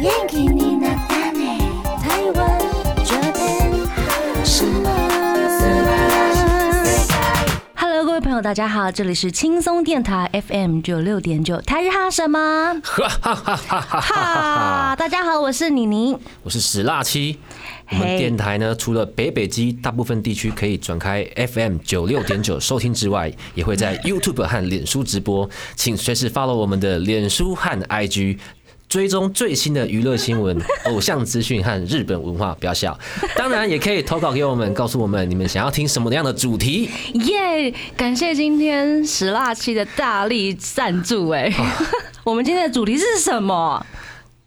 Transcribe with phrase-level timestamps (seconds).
[0.00, 0.12] Hello，
[8.04, 14.96] 各位朋友，大家好，这里是轻松电台 FM 九六点九，台日哈什么哈哈哈哈哈哈？
[14.96, 16.16] 大家好，我是妮妮。
[16.44, 17.36] 我是史辣七。
[17.90, 28.38] 我们嘿电台呢，除了北北基大部分地区可以转开 FM 九六点九收听之外，也会在 YouTube 和脸书直播，请随时 follow 我们的脸书和 IG。
[28.88, 32.98] 追踪最新的娱乐新闻、 偶像资讯和日本文化，不要笑。
[33.36, 36.88] 当然，也可以投稿给我们，告诉我们你们想要听什么样的主题。
[37.12, 41.28] 耶感谢今天石辣七的大力赞助。
[41.30, 41.52] 哎，
[42.24, 43.84] 我们今天的主题是什么？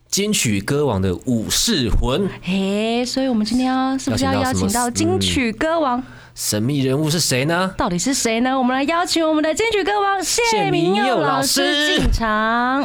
[0.09, 6.03] 金曲歌王的武士魂，哎，所以我们今天要是不是要邀请到金曲歌王？
[6.33, 7.73] 神秘人物是谁呢？
[7.77, 8.57] 到底是谁呢？
[8.57, 12.83] 我们来邀请我们的金曲歌王谢明佑老师进场。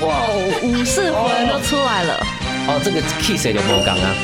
[0.00, 0.22] 哇，
[0.62, 2.26] 武士魂都出来了。
[2.66, 4.14] 哦，这个 kiss 就不刚啊。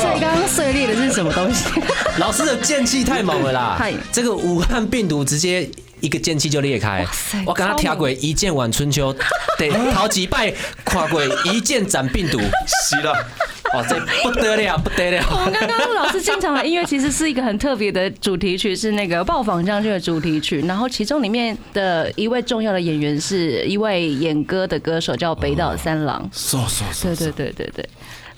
[0.00, 1.64] 所以刚刚碎裂的是什么东西？
[2.18, 3.92] 老师的剑气太猛了啦嗨！
[4.12, 5.68] 这个武汉病毒直接
[6.00, 9.14] 一个剑气就裂开塞，我跟他跳过一剑挽春秋，
[9.56, 10.52] 得 好几拜
[10.84, 12.38] 跨过一剑斩病毒，
[12.88, 13.26] 死了，
[13.74, 15.66] 哦，这不得了，不得了我们了！
[15.66, 20.60] 刚刚老师进场的音乐其实是一个很特别的主题曲，是那个《暴坊将军》的主题曲。
[20.62, 26.28] 然后其中里面的一位重要的演员是一位演歌的歌手，叫北岛三郎。
[26.32, 27.88] 嗖嗖嗖，对对对对对，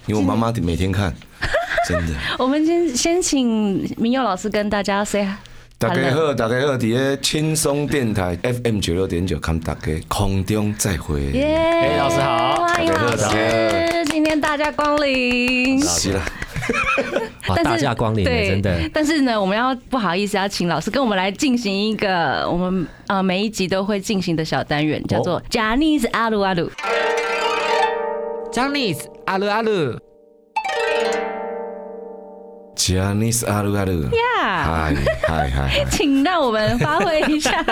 [0.06, 1.14] 因为我妈妈每天看，
[1.86, 2.14] 真的。
[2.38, 5.26] 我们先先请明佑老师跟大家 say
[5.80, 11.22] 大家好，大家好，伫咧轻松电台 FM 九六点九，看大家空中再会。
[11.32, 12.66] 耶、哎老师好。
[12.66, 15.80] 欢迎老大家好师，今天大驾光临。
[15.80, 16.20] 是啦，
[17.48, 18.90] 哇，大驾光临，对，真的。
[18.92, 26.70] 但是呢，我们要不好意思，要请老师跟我们来进行一个我们呃每一集都会进行的小单元，叫做 “Janice 阿鲁阿鲁
[28.52, 29.98] Johnny，阿鲁阿鲁，
[32.80, 34.40] Janice 阿鲁阿鲁，”呀。
[34.40, 34.94] 嗨
[35.28, 37.62] 嗨嗨，请让我们发挥一下，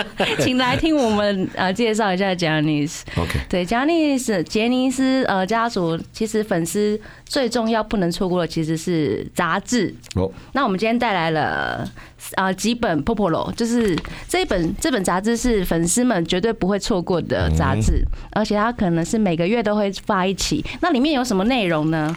[0.41, 3.01] 请来听我们呃介绍一下 Janice。
[3.17, 9.95] OK，对，Janice 杰尼斯呃家族，其实粉丝最重要不能错过的其实是杂志。
[10.15, 11.89] 哦，那我们今天带来了
[12.37, 13.97] 呃几本 Popolo，就是
[14.29, 20.63] 这一本这本杂志是粉丝们绝对不会错过的杂志，而且它可能是每个月都会发一期。
[20.83, 22.15] 那里面有什么内容呢？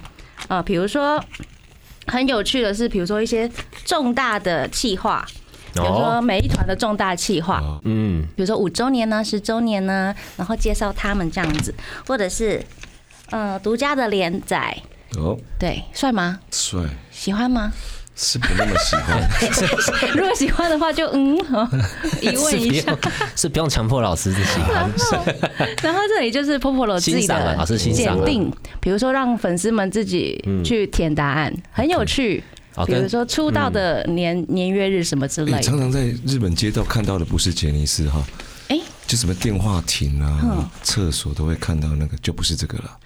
[0.47, 1.23] 呃，比如说
[2.07, 3.49] 很有趣的是，比如说一些
[3.85, 5.25] 重大的企划，
[5.73, 11.73] 比如说哦，每一团的重大企划，嗯，比如说五周年呢、十周年呢，然后介绍他们这样子，
[12.07, 12.61] 或者是
[13.29, 14.75] 呃独家的连载，
[15.17, 16.39] 哦，对，帅吗？
[16.51, 16.81] 帅，
[17.11, 17.71] 喜欢吗？
[18.23, 19.29] 是不那么喜欢。
[20.15, 21.67] 如果喜欢的话就，嗯，好
[22.21, 22.95] 疑问一下
[23.35, 23.49] 是。
[23.49, 24.89] 不用强迫老师的喜欢，
[25.81, 32.43] 然后这里就是 Popolo 自己的老师欣赏啊检定，比如说让粉丝们自己去填答案，很有趣。
[32.85, 35.63] 比如说出道的年年月日什么之类哎，的。
[35.63, 38.23] 常常在日本街道看到的不是杰尼斯哈，
[38.69, 42.99] 哎就什么电话亭嗯啊、厕所都会看到那个，就不是这个了。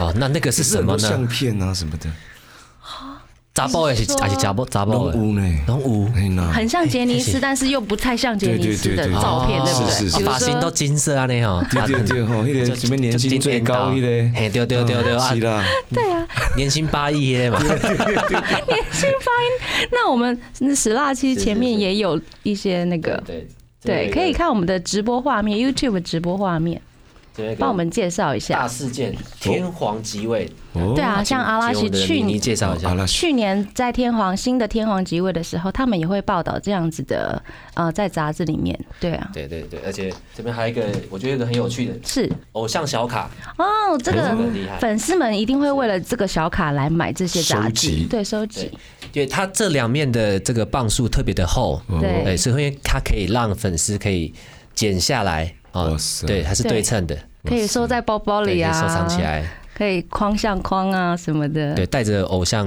[0.00, 1.26] 哦，那那个是什么呢相？
[1.26, 2.08] 片啊什么的，
[3.56, 9.72] 杂包也是还是杂包杂包的，龙屋呢，龙舞哎那很像杰尼斯，但是又不太像杰尼斯的照片，哦对
[10.10, 10.24] 不对？
[10.24, 17.72] 发型都，金色啊那哈，对对对吼，那个什么年薪最高那个，嘿对对对对啊是啦，对啊，年薪八亿耶嘛，年
[18.92, 19.88] 薪八亿。
[19.90, 20.38] 那我们
[20.74, 23.46] 史辣期前面也有一些那个，对
[23.82, 26.82] 对，可以看我们的直播画面，YouTube 直播画面，
[27.58, 28.60] 帮我们介绍一下。
[28.60, 28.68] 大。
[28.68, 30.92] 事件天皇即位，哦。
[30.94, 32.88] 对啊，像阿拉西去年介绍一下。
[32.88, 33.32] 阿，拉去。
[33.32, 37.40] 年在天皇新的天皇即位的时候，他们也会报道这样子的，
[37.74, 38.78] 呃，在杂志里面。
[38.98, 42.30] 对啊，对对对，而且这边还有一个我觉得一个很有趣的是。
[42.52, 44.36] 偶像小卡，哦，这个
[44.80, 47.88] 粉丝们一定会为了这个小卡来买这些杂志。
[47.88, 48.70] 收集，对，收集。
[49.12, 52.24] 对，，因为它这两面的这个磅数特别的厚，对。
[52.24, 54.32] 对，是因为它可以让粉丝可以
[54.74, 55.96] 剪下来哦
[56.26, 57.16] 对，它是对称的，
[57.46, 59.44] 可以收在包包里啊，收藏起，来，
[59.74, 61.74] 可以框相框啊什么的。
[61.74, 62.66] 对，带着偶像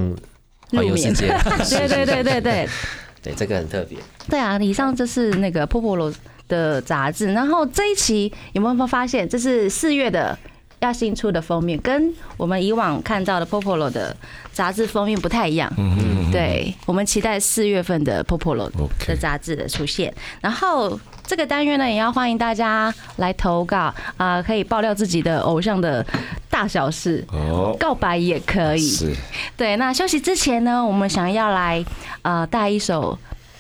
[0.72, 1.28] 环游世界，
[1.70, 2.70] 对对对对对
[3.22, 3.98] 对，这个很特别。
[4.30, 4.58] 对啊！
[4.60, 6.14] 以上这是那个 Popolo
[6.48, 10.38] 的杂志，然后这一期有没有发现，这是四月的
[10.80, 14.16] 要新出的封面，跟我们以往看到的 Popolo 的
[14.54, 15.72] 杂志封面不太一样。
[15.78, 18.72] 嗯对，我们期待四月份的 Popolo
[19.08, 20.14] 的杂志的出现。
[20.40, 20.98] 然后
[21.30, 26.04] 这个单元呢，也要欢迎大家来投稿啊、可以爆料自己的偶像的
[26.50, 28.82] 大大小事，哦，告白也可以。
[28.82, 29.16] 是
[29.56, 31.82] 对，那休息之前呢，我们想要来
[32.22, 33.18] 呃带一首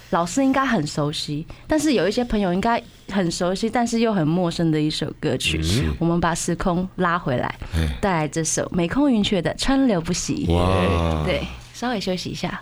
[0.10, 5.62] 老师应该很熟悉，但是有一些朋友应该很熟悉，但是又很陌生的一首歌曲。
[5.98, 10.45] 我们把时空拉回来，哎带来这首美空云雀的《川流不息》。
[10.54, 12.62] 哇，对，稍微休息一下。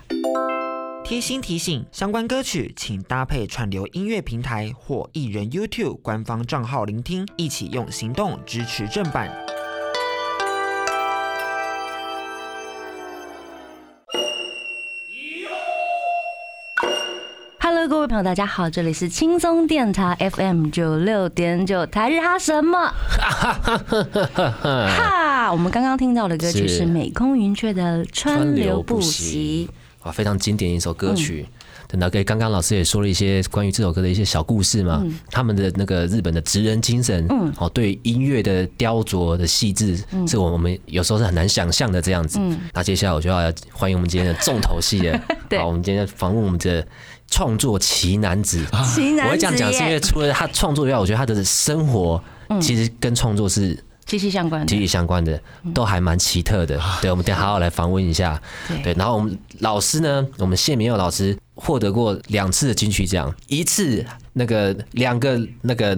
[1.08, 9.34] 贴心提醒：相关歌曲请搭配串流音乐平台或艺人 YouTube 官方账号聆听，一起用行动支持正版。
[17.58, 22.92] Hello，各位朋友，大家好，这里是轻松电台 FM 九六点九台日哈什么
[24.76, 25.50] 哈？
[25.50, 29.70] 我们刚刚听到的歌曲是是美空云雀的《川流不息》。
[30.04, 31.46] 哇，非常经典一首歌曲。
[31.86, 42.38] 等到给刚刚老师也说了一些关于这首歌的一些小故事嘛，他们的那个日本的职人精神，嗯，哦，对音乐的雕琢的细致，是我们有时候是很难想象的这样子。
[42.74, 45.18] 那接下来我就要欢迎我们今天的重头戏了。
[45.58, 46.86] 好，我们今天访问我们的
[47.30, 48.62] 创作奇男子。
[48.94, 52.22] 奇男子我会这样讲，是因为，除了他创作以外，我觉得他的生活
[52.60, 54.86] 其实跟创作是息息相关息息的。
[54.88, 55.40] 相关的，
[55.72, 56.80] 都还蛮奇特的。
[57.00, 58.40] 对，我们等下好好来访问一下。
[58.66, 65.96] 对对，然后我们老师呢，我们谢明佑老师获得过两次的金曲奖，一次那个两个那个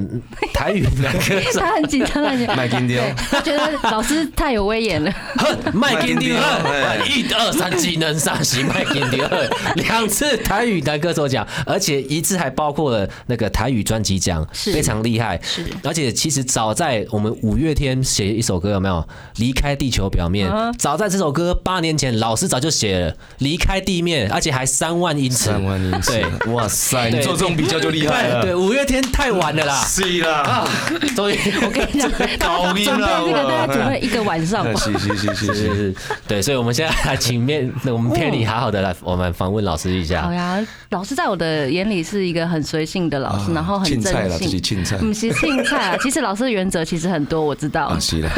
[0.53, 1.21] 台语两个
[1.59, 5.13] 他很紧张，很紧张，麦金雕，他觉得老师太有威严了。
[5.73, 15.41] 麦金第二，哎一二三技能上行麦金第二，两次台语男歌手奖，而且一次还包括了那个台语专辑奖，是非常厉害。
[15.43, 19.07] 是而且其实早在我们五月天写一首歌有没有
[19.37, 20.51] 离开地球表面？
[20.51, 25.47] 嗯早在这首歌八年前，老师早就写了离开地面，而且还三万英尺。
[25.47, 28.30] 三万英尺对，哇塞，你做这种比较就厉害了。
[28.35, 30.67] 对对，五月天太晚了啦，是啦，
[31.15, 34.65] 终于 我跟你讲，准备啊这个大概准备一个晚上。
[34.65, 34.79] 吧。
[34.79, 35.55] 是是是是是。
[35.55, 35.95] 是
[36.27, 40.23] 对，所以我们现在来 请面，我们片里好好的来，我们访问老师一下。
[40.23, 40.33] 好。
[40.33, 44.63] 呀，老师在我的眼里是一个很随性的老师，然后很青菜真了，自己性。
[44.63, 44.99] 青菜。
[45.01, 45.97] 嗯，是青菜啊。
[46.01, 47.87] 其实老师的原则其实很多，我知道。
[47.87, 48.31] 啊，，是啦，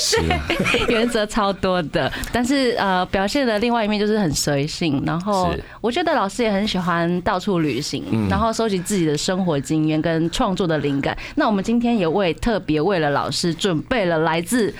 [0.00, 0.18] 是，
[0.88, 2.12] 原则超多的。
[2.32, 5.02] 但是呃，表现的另外一面就是很随性。
[5.06, 11.16] 然后我觉得老师也很喜欢到处旅行，嗯然后收集自己的生活经验跟创作的灵感。
[11.34, 14.72] 那我们今天也为特别为了老师准备了来自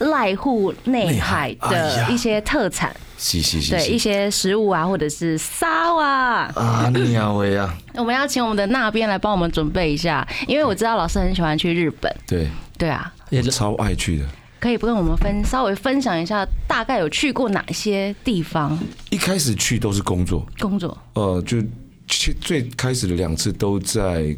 [0.00, 3.98] 濑户内海的一些特产，是是是对一。
[3.98, 5.68] 些食物啊，或者是沙
[6.00, 6.50] 啊。
[6.54, 14.24] 啊，鸟喂啊， 我们要请我们的那边来帮我们准备一下，因为我知道老师很喜欢去日本，对，对啊，也是超爱去的。
[14.60, 18.78] 可以不跟我们分稍微分享一下，大概有去过哪些地方
[19.08, 20.96] 一开始去都是工作，工作？
[21.14, 21.60] 呃，就
[22.06, 24.36] 去最开始的两次都在，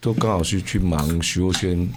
[0.00, 1.88] 都刚好是去忙徐若瑄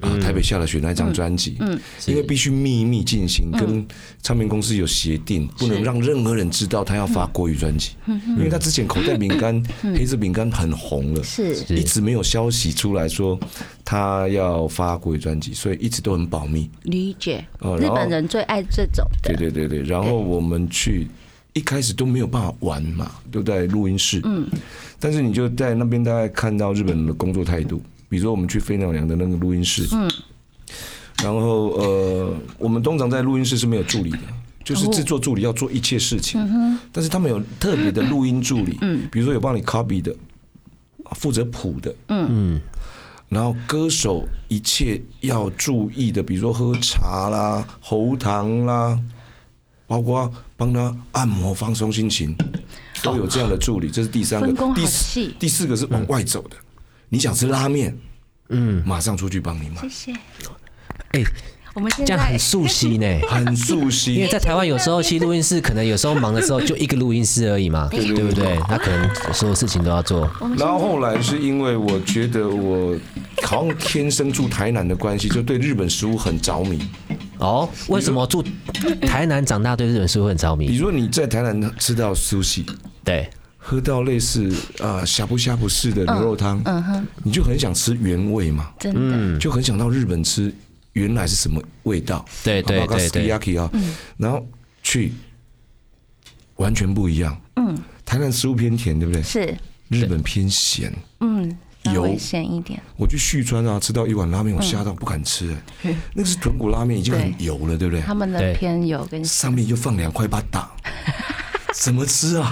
[0.00, 3.86] 啊、台北下了雪那张专辑，嗯，因为必须秘密进行，跟
[4.22, 9.62] 唱片公司有协定，不能让任何人知道他要发国语专辑，因为他之前口袋饼干、
[9.94, 11.54] 黑色饼干很红了，是。
[11.74, 13.38] 一直没有消息出来说
[13.84, 16.70] 他要发国语专辑，所以一直都很保密。
[16.84, 17.44] 理解，
[17.78, 21.06] 日本人最爱这种对，对对对，然后我们去
[21.52, 24.20] 一开始都没有办法玩嘛，都在录音室。
[24.24, 24.48] 嗯，
[24.98, 30.10] 但是你就在那边大概看到日本人的工作态度，比如说我们去飞鸟娘的那个录音室，嗯，
[31.22, 34.18] 然后呃，我们通常在录音室是没有助理的。
[34.62, 36.38] 就是制作助理要做一切事情，
[36.92, 40.14] 但是他们有特别的录音助理，嗯，比如说有帮你 copy 的，
[41.12, 42.60] 负责谱的，嗯，
[43.30, 48.96] 然后歌手一切要注意的，比如说喝茶啦、喉糖啦，
[49.90, 52.32] 包括帮他按摩放松心情，
[53.02, 53.90] 都有这样的助理。
[53.90, 56.56] 这是第三个，第四第四个是往外走的。
[57.08, 57.98] 你想吃拉面，
[58.50, 60.18] 嗯，马上出去帮你买谢，谢。
[61.10, 61.24] 哎，
[61.74, 63.20] 我们现在这样很熟悉呢。
[63.28, 64.28] 很熟悉因为。
[64.28, 68.56] 在台湾有时候其实录音室可能有时候忙的时候就一个录音室而已嘛，对不对？
[68.68, 70.30] 他可能所有事情都要做。
[70.56, 72.96] 然后后来是因为我觉得我
[73.42, 76.78] 好像天生住台南的关系，就对日本食物很着迷。
[77.40, 78.44] 哦，为什么住
[79.02, 80.68] 台南长大对日本食物很着迷？
[80.68, 82.64] 比如说你在台南吃到 sushi，
[83.02, 89.00] 对，喝到类似啊呷哺呷哺式的牛肉汤，嗯哼，你就很想吃原味嘛，真的。
[89.00, 89.38] 嗯。
[89.38, 90.54] 就很想到日本吃
[90.92, 93.08] 原来是什么味道，对对对对。
[93.08, 93.70] sukiyaki 啊，
[94.16, 94.46] 然后
[94.82, 95.12] 去
[96.56, 99.22] 完全不一样，嗯，台南食物偏甜，对不对？
[99.22, 99.56] 是。
[99.88, 105.50] 日本偏咸，嗯，稍油微咸一点，我去旭川啊，吃到一碗拉面，我吓到不敢吃，
[105.82, 108.02] 哎，那个是豚骨拉面，已经很油了，对不对？
[108.02, 110.70] 他们的偏油跟上面又放两块巴达，
[111.74, 112.50] 怎么吃啊？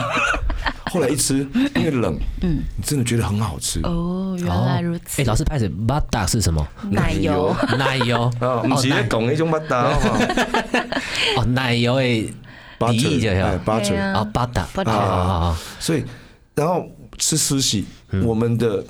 [0.90, 3.78] 后来一吃，因为冷，嗯，你真的觉得很好吃。
[3.82, 5.20] 哦，原来如此。
[5.20, 5.24] 哎，。
[5.26, 6.66] 老师拍的 butter 是什么？
[6.90, 8.22] 奶油，奶油。
[8.40, 10.18] 啊，不是在讲那种巴达哈
[11.36, 12.32] 哦，奶油诶，
[12.78, 16.02] 底意就哎是，butter，啊哦，butter butter 好好好，所以
[16.54, 16.86] 然后
[17.18, 17.84] 吃寿喜，
[18.24, 18.82] 我们的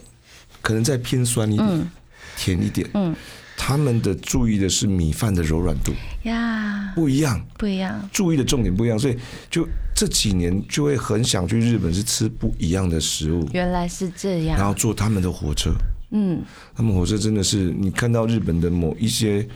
[0.62, 1.91] 可能再偏酸一点，
[2.37, 3.15] 甜一点，嗯，
[3.57, 5.93] 他们的注意的是米饭的柔软度。
[6.25, 8.09] 呀，不一样，不一样。
[8.12, 9.17] 注意的重点不一样，所以
[9.50, 14.57] 就这几年就会很想去日本，是吃不一样的食物，原来是这样。
[14.57, 14.75] 然后。
[14.75, 15.73] 坐他们的火车，
[16.11, 16.41] 嗯，
[16.77, 19.47] 他们火车真的是你看到日本的某一些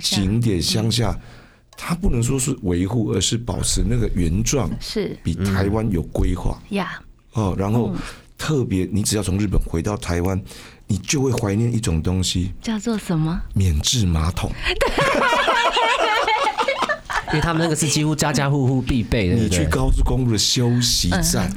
[0.00, 1.16] 景点乡下，
[1.76, 5.16] 它不能说是维护，而是保持那个原状，是。
[5.22, 6.60] 比台湾有规划。
[6.70, 7.00] 呀，
[7.34, 7.94] 哦，然后
[8.42, 10.42] 特别，你只要从日本回到台湾，
[10.88, 14.50] 你就会怀念一种东西叫做什么？——免治马桶。
[17.28, 19.48] 因为他们那个是几乎家家户户必备的，你？
[19.48, 21.56] 去高速公路的休息站，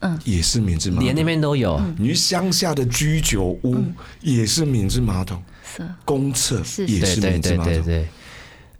[0.00, 1.26] 嗯也是免治马连那桶。
[1.26, 3.82] 边都有，你去乡下的居酒屋
[4.20, 5.82] 也是免治马桶，是。
[6.04, 8.04] 公厕是也是免治马桶。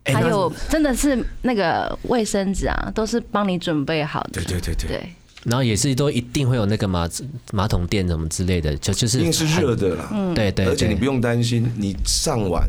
[0.05, 4.43] 还有真的是那个卫生纸啊，都是帮你准备好的。
[4.43, 5.15] 对对对对，对，
[5.49, 7.09] 然后也是都一定会有那个马
[7.53, 12.69] 马桶垫什么之类的，就就是一定是热的啦，对对，对而且你不用担心，你上完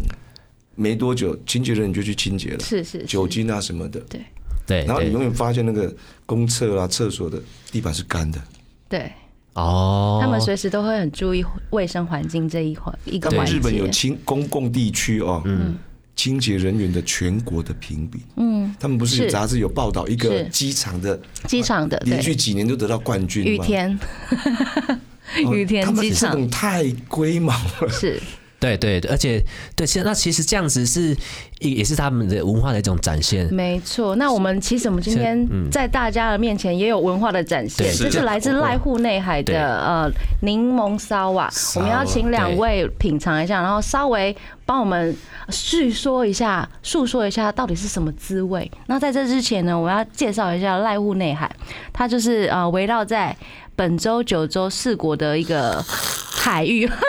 [0.75, 3.05] 没多久，清洁人你就去清洁了，是是是。
[3.05, 3.99] 酒精啊什么的。
[4.09, 4.21] 对。
[4.65, 5.91] 对，然后你永远发现那个
[6.27, 8.39] 公厕啊、厕所的地板是干的，
[8.87, 9.11] 对，
[9.53, 13.87] 哦，他们随时都会很注意卫生环境这一环一个他们环日本有。
[13.87, 15.41] 清公共地区哦，
[16.19, 22.09] 清洁人员的全国的评比，嗯，他们不是有杂志有报道一个机场的机场的对。
[22.09, 23.63] 连续几年都得到冠军吗？
[23.63, 23.99] 雨天，
[25.45, 26.33] 哦 雨天他们这机场。
[26.33, 28.21] 种太龟毛了，是
[28.59, 29.41] 对对，而且
[29.75, 31.15] 对，其实那其实这样子是
[31.59, 33.51] 也也是他们的文化的一种展现。
[33.53, 34.15] 没错。
[34.17, 40.11] 那我们其实我们今天在大家的面前也有文化的展现，对这是来自濑户内海的呃
[40.41, 44.35] 柠檬烧啊，我们要请两位品尝一下，然后稍微
[44.65, 45.15] 帮我们
[45.49, 48.69] 叙说一下、诉说一下到底是什么滋味。
[48.87, 51.49] 那在这之前呢，我要介绍一下濑户内海，
[51.93, 53.33] 它就是呃围绕在
[53.77, 56.89] 本州、九州四国的一个海域。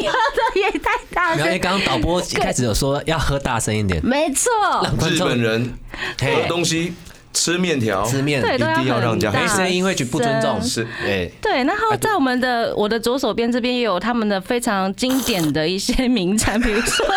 [0.00, 4.50] 你喝的也太大没有，哎，声，刚刚导播一开始有说要喝大声一点，没错，
[4.82, 5.74] 日让观众本人
[6.20, 6.34] 嘿。
[6.34, 6.94] 喝东西
[7.32, 8.40] 吃面条，吃面。
[8.40, 17.06] 对，定要让人家没声音会去不尊重，是哎，对，然后在我们的我的左手边这边也有他们的非常经典的一些名产，比如说，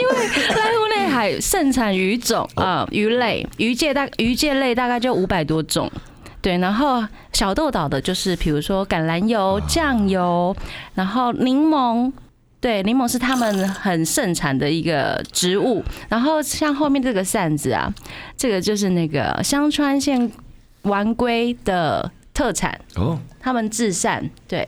[0.00, 5.90] 因为濑户内海盛产鱼种啊、鱼类，鱼界大鱼界类大概就五百多种。
[6.48, 10.56] 对，然后小豆岛的就是比如说橄榄油、酱油，
[10.94, 12.10] 然后柠檬。
[12.60, 15.84] 对，柠檬是他们很盛产的一个植物。
[16.08, 17.94] 然后像后面这个扇子啊，
[18.34, 20.28] 这个就是那个香川县
[20.82, 24.28] 丸龟的特产，哦，他们制扇。
[24.48, 24.66] 对，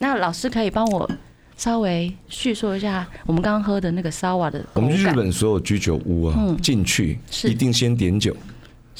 [0.00, 1.10] 那老师可以帮我
[1.56, 8.36] 稍微叙述一下我们刚刚喝的那个烧瓦的我们去日本所有居酒屋啊，进去是一定先点酒。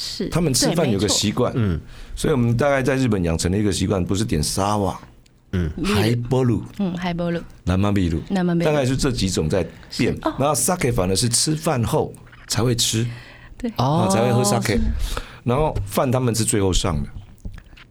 [0.02, 1.78] 是他们吃饭有个习惯，嗯，
[2.16, 4.98] 所以我们大概在日本养成了一个习惯，不是点沙瓦，
[5.52, 9.66] 嗯，海波鲁、嗯，海波鲁，南马秘鲁，那么没有大概是这几种在
[9.98, 10.16] 变。
[10.22, 10.34] 哦。
[10.38, 12.10] 然后 sake 反而是吃饭后
[12.48, 13.06] 才会吃，
[13.58, 13.70] 对。
[13.76, 14.08] 哦。
[14.10, 14.80] 才会喝 sake，
[15.44, 17.08] 然后饭他们是最后上的，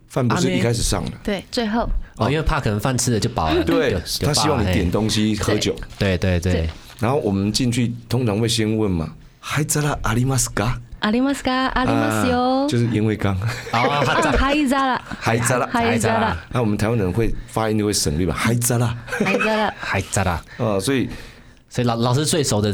[0.07, 1.11] 饭不是一开始上的。
[1.23, 1.87] 对，最后。
[2.17, 13.33] 哦，因为怕可能饭吃了就饱了，对他希望你点东西喝酒，对对对对，然后我们进去通常会先问嘛，还在那阿里马斯嘎，阿里马斯卡，阿里马斯啊哟，就是烟灰缸，
[13.71, 14.03] 啊，
[14.37, 21.09] 海扎拉，还在那，海扎拉，那我们台湾人会发音就会省略嘛，还在那，海扎拉，还在啦，啊，所以
[21.69, 22.73] 所以老老师最熟的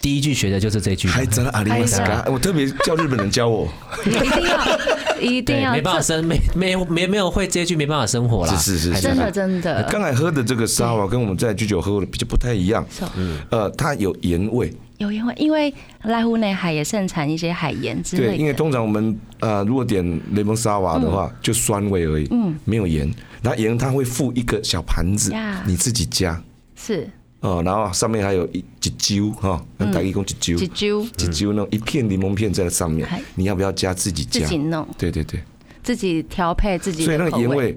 [0.00, 3.68] 第一句学的就是这句，还在那阿里马斯卡，我特别叫日本人教我，
[4.04, 4.66] 一定要，
[5.20, 9.00] 一定，要，没办法生，没没没没有会这句没办法生活啦，是是是是。
[9.02, 12.84] 真的真的，刚才喝的这个沙瓦跟我们在居酒喝的比较不太一样，
[13.16, 15.72] 嗯呃，它有盐味，有盐味，因为
[16.04, 25.34] 濑户内海也盛产一些海盐之类对，因为，通常我们呃如果点雷蒙沙瓦的话，就酸味而已，嗯，没有盐，然后盐它会附一个小盘子，
[25.66, 26.42] 你自己加。
[26.74, 27.08] 是。
[27.40, 31.02] 哦，然后上面还有一一揪哈，跟大一共一揪，几揪。
[31.02, 34.42] 一揪那种一片柠檬片在上面嗨，你要不要加自己加？
[34.42, 35.42] 自己弄，对对对，
[35.82, 37.28] 自己调配自己所以那。
[37.28, 37.76] 个盐味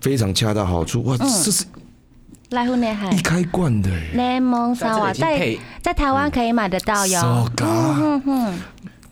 [0.00, 1.66] 非常恰到好处，哇，这是
[2.50, 3.10] 濑户内海。
[3.10, 3.90] 一开罐的。
[3.90, 7.50] 欸，柠檬沙瓦在在台湾可以买得到哟。
[7.62, 8.20] 嗯。
[8.20, 8.54] 哼，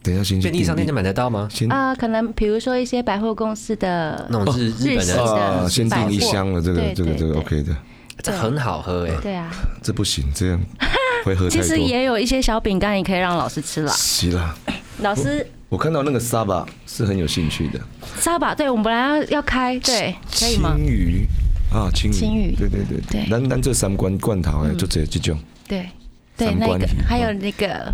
[0.02, 1.48] 等一下先去便利商店就买得到吗？
[1.50, 7.76] 先啊，可能比如说一些百货公司的那种日日本的，啊，先订一箱了，这个这个这个 OK 的，
[8.22, 9.50] 这很好喝哎，对啊，
[9.82, 10.60] 这不行，这样
[11.24, 11.78] 会喝太其实。
[11.78, 13.92] 也有一些小饼干也可以让老师吃啦。
[13.92, 14.54] 是啦，
[14.98, 17.80] 老师我看到那个沙巴是很有兴趣的，
[18.18, 20.74] 沙巴，对我们本来要要开，对，可以吗？
[20.76, 20.84] 青？
[20.84, 21.26] 鱼
[21.72, 22.54] 啊，青鱼，青鱼。
[22.54, 23.28] 对对对对。
[23.30, 25.38] 咱咱这三罐罐头哎，就这这种。
[25.66, 25.88] 对。
[26.34, 27.92] 对，那个还有那个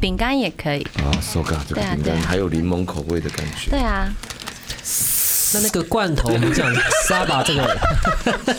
[0.00, 3.70] 饼干也可以，啊，手感这个饼干，还有柠檬口味的感觉。
[3.70, 4.10] 对啊，
[5.54, 6.66] 那那个罐头，我们讲
[7.06, 7.62] 沙巴这个，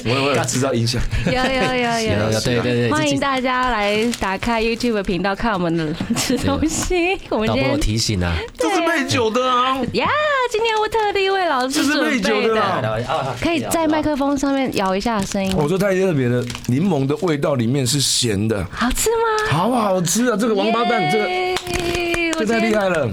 [0.05, 2.15] 我我有制造影响，有有有有。
[2.15, 2.39] 有有。
[2.39, 7.19] 对对对，欢迎大家来打开 YouTube 频道看我们的吃东西。
[7.29, 10.07] 我们今天提醒啊，这是配酒的啊，呀，
[10.49, 13.05] 今天我特地为老师这是准配酒备的
[13.41, 19.51] 可以在麦克风上面摇一下声音，我说太特别了，柠檬的味道里面是咸的，好吃吗？
[19.51, 20.37] 好好吃啊！
[20.39, 23.09] 这个王八蛋，这个个这太厉害了。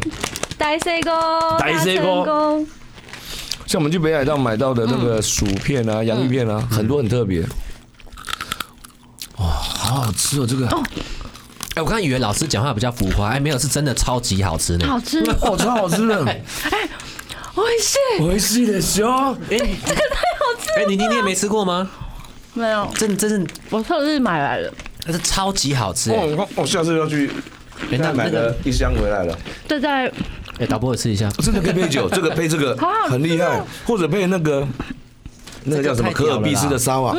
[0.58, 1.12] 大成功，
[1.58, 2.66] 大成功功，
[3.65, 7.41] 像我们去北海道买到的那个薯片啊、洋芋片啊，很多很特别。
[9.37, 10.47] 哇，好好吃哦！
[10.47, 10.67] 这个
[11.75, 14.87] 哎，我刚刚以为老师讲话比较浮夸，哎，没有，是真的超级好吃呢。
[14.87, 16.19] 好吃，哦，超 好吃的，
[17.53, 19.35] 我是美味しいですよ。
[19.49, 21.87] 哎，这个太好吃哎，你你你也没吃过吗？
[22.53, 24.73] 没有，真真是，我特地买来的，
[25.05, 26.09] 那是超级好吃。
[26.11, 27.29] 哦，哎我我下次要去，
[27.91, 29.37] 哎那买那个了一箱回来了。
[29.67, 30.11] 这在
[30.61, 31.29] 哎，导播我吃一下。
[31.39, 34.67] 真的可以配酒，这个配这个好好吃哦很厉害，或者配那个
[35.63, 37.13] 那个叫什么这个太屌了啦可尔必斯的沙瓦，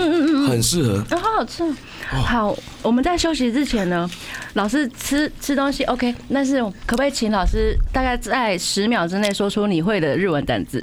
[0.49, 0.99] 很适合。
[1.11, 1.65] 啊，好好吃。
[2.11, 4.09] 好，我们在休息之前呢，
[4.55, 10.83] 老师吃吃东西 OK，但是可不可以请老师大概在十秒之内说出你会的日文单字？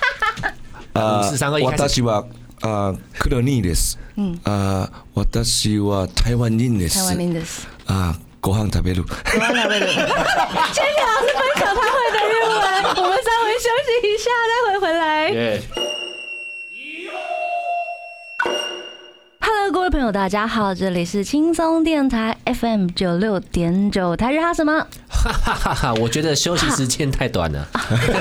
[0.93, 2.25] 五四三二一开始私は
[2.61, 3.97] あ黒にです。
[4.45, 6.99] あ私は台湾人です。
[6.99, 9.03] 台湾 i n d 斯，啊，ご飯食べる。
[9.03, 11.33] 我要来为了，谢 谢老师
[19.40, 24.84] ，Hello，各位朋友，大家好，这里是轻松电台 FM 九六点九，台日哈什么？
[25.08, 25.94] 哈哈哈哈！
[25.94, 27.68] 我觉得休息时间太短了。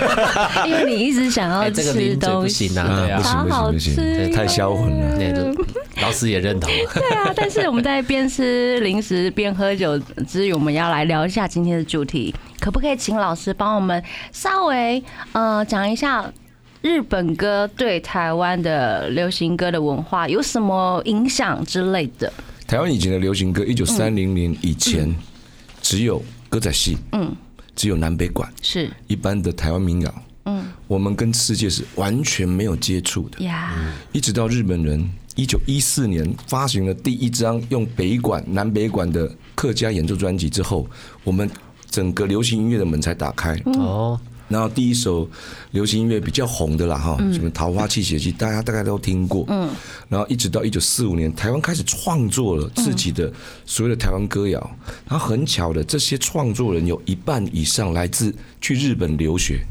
[0.68, 5.18] 因为你一直想要吃东西，行啊对啊不行不好好行不行，吃太销魂了。
[5.18, 6.70] 那老师也认同。
[6.70, 9.98] 对啊，但是我们在边吃零食边喝酒
[10.28, 16.30] 之余，我们要来聊一下今天的主题，可不可以请老师帮我们稍微呃讲一下
[16.82, 22.32] 日本歌对台湾的流行歌的文化有什么影响之类的？
[22.66, 25.14] 台湾以前的流行歌，一九三零年以前
[25.82, 27.36] 只有歌仔戏，嗯，
[27.76, 28.90] 只有南北管，是。
[29.08, 30.14] 一般的台湾民谣，
[30.46, 30.66] 嗯。
[30.88, 33.44] 我们跟世界是完全没有接触的。
[33.44, 40.88] 呀，一直到日本人一九一四年发行了第一张用北管、南北管的客家演奏专辑之后，
[41.26, 41.50] 我们
[41.90, 43.60] 整个流行音乐的门才打开。
[43.66, 45.30] 哦，然后第一首
[45.72, 49.46] 流行音乐比较红的啦，哈，什么《桃花泣血记》，大家大概都听过。
[49.48, 49.70] 嗯，
[50.10, 53.32] 然后一直到一九四五年，台湾开始创作了自己的
[53.66, 54.60] 所谓的台湾歌谣。
[55.08, 59.62] 然后很巧的，这些创作人有一半以上来自去日本留学。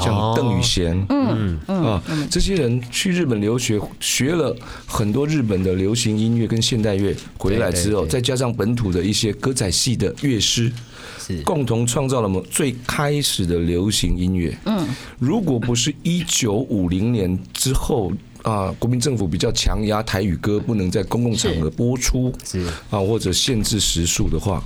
[0.00, 1.84] 像邓宇贤，嗯嗯。
[1.84, 10.72] 啊，这些人去日本留学，学了很多日本的流行音乐跟现代乐，回来之后，再加上本土的一些歌仔戏的乐师，
[11.18, 11.42] 是。
[11.42, 14.56] 共同创造了我们最开始的流行音乐。
[14.64, 14.86] 嗯，
[15.18, 22.60] 如果不是一九五零年之后啊，国民政府比较强压台语歌不能在公共场合播出，是。
[22.90, 24.62] 啊，或者限制时数的话，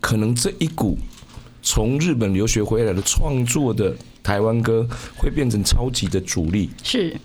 [0.00, 0.98] 可能这一股
[1.62, 6.70] 从日本留学回来的创作的台湾歌会变成超级的主力。
[6.82, 7.16] 是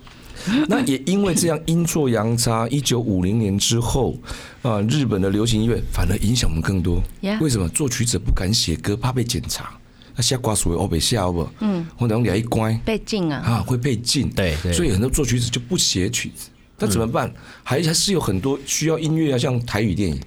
[0.67, 4.15] 那也因为这样阴错阳差，一九五零年之后，
[4.61, 7.01] 啊，日本的流行音乐反而影响我们更多。
[7.39, 7.67] 为什么？
[7.69, 9.71] 作曲者不敢写歌，怕被检查。
[10.15, 11.49] 那下瓜属于欧北下不？
[11.61, 14.29] 嗯，或者俩一关被禁啊，啊，会被禁。
[14.29, 16.49] 对对所以很多作曲者就不写曲子。
[16.77, 17.33] 那怎么办？
[17.63, 20.19] 还还是有很多需要音乐啊，像台语电影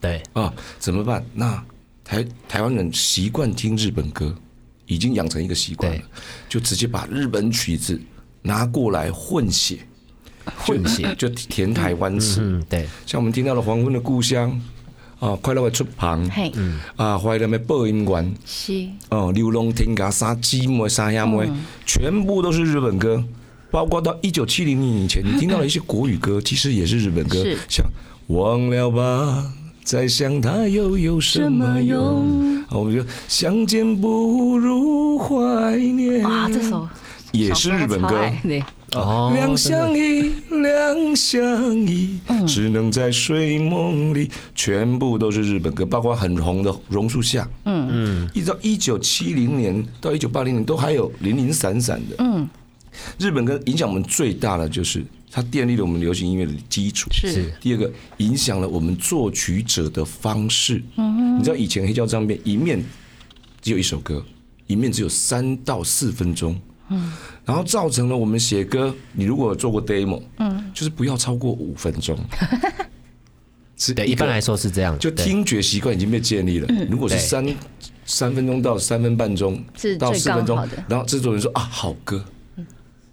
[0.00, 1.24] 对，啊，怎么办？
[1.32, 1.64] 那
[2.04, 4.34] 台台湾人习惯听日本歌，
[4.86, 6.00] 已经养成一个习惯了，
[6.48, 8.00] 就直接把日本曲子
[8.42, 9.78] 拿过来混写，
[10.44, 11.14] 混写。
[11.16, 12.40] 就 填台湾词。
[12.42, 14.60] 嗯，对，像我们听到了《黄昏的故乡》
[15.26, 16.52] 啊，快乐的出旁嘿，
[16.96, 18.86] 啊，怀念的播音员是。
[19.08, 21.50] 哦，流浪天涯三姊妹三兄妹，
[21.86, 23.24] 全部都是日本歌。
[23.70, 27.42] 包括到一九七零年以前，你听到了一些国语歌，其实也是日本歌。
[27.42, 27.84] 是，像
[28.28, 29.52] 忘了吧，
[29.84, 32.56] 再想他又有什么用？
[32.62, 36.22] 啊，我们就相见不如怀念。
[36.22, 36.88] 哇，这首
[37.32, 44.30] 也是日本歌对，哦，两相依，两相依，只能在睡梦里。
[44.54, 47.42] 全部都是日本歌，包括很红的《榕树下》。
[47.66, 52.16] 嗯嗯，一直到一九七零年到一九八零年，都还有零零散散的。
[52.20, 52.48] 嗯，
[53.18, 57.10] 日本歌影响我们最大的就是它奠立了我们流行音乐的基础。
[57.12, 57.52] 是。
[57.60, 60.80] 第二个，影响了我们作曲者的方式。
[60.94, 62.80] 嗯，你知道以前黑胶唱片一面
[63.60, 64.24] 只有一首歌，
[64.68, 66.56] 一面只有三到四分钟。
[66.90, 67.12] 嗯，
[67.44, 72.16] 然后造成了我们写歌，你如果做过 demo，嗯，就是不要超过五分钟。
[73.76, 76.68] 是对，个一般来说是这样，就听觉习惯已经被建立了。
[76.88, 77.44] 如果是三
[78.06, 82.24] 三分钟到三分半钟是到四分钟刚好的，然后制作人说啊好歌，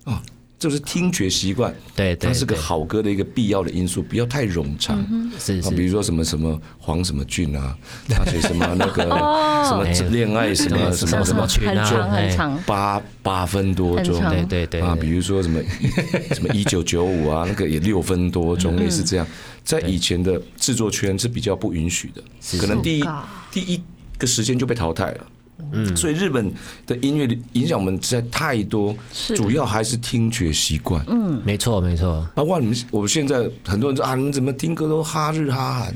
[0.04, 0.22] 啊，
[0.62, 4.96] 这是听觉习惯，对对它是个好歌的一个必要的因素，不要太冗长。
[4.96, 5.08] 啊，
[5.40, 5.72] 是是。
[5.72, 7.76] 比如说什么什么黄什么俊啊，
[8.20, 9.66] 而且什么那个哦。
[9.66, 15.60] 什么恋爱什么什么什么群啊八八分多钟，对对对啊，比如说什么
[16.36, 19.26] 什么一九九五啊，那个也六分多钟，类似这样，
[19.64, 22.22] 在以前的制作圈是比较不允许的，
[22.60, 23.04] 可能第一
[23.52, 23.82] 第一
[24.20, 25.26] 个时间就被淘汰了。
[25.72, 26.52] 嗯，所以日本
[26.86, 31.04] 的音乐影响我们实在太多，是主要还是听觉习惯。
[31.08, 35.96] 嗯，没错没错，包括你们，我们现在很多人说啊，你们怎么听歌都哈日哈韩？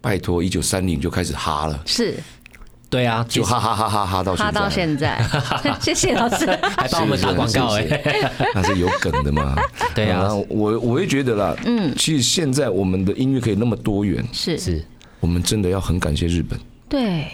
[0.00, 2.14] 拜托，一九三零就开始哈了，是。
[2.90, 6.44] 对啊，就哈哈哈哈哈到现在，哈到现在， 谢谢老师。
[6.76, 9.56] 还帮我们打广告是哎， 那是有梗的嘛？
[9.94, 10.28] 对啊。
[10.50, 14.58] 我我也觉得啦，嗯，其实现在我们的音乐可以那么多元，是。
[14.58, 14.84] 是。
[15.20, 16.58] 我们真的要很感谢日本。
[16.86, 17.28] 对，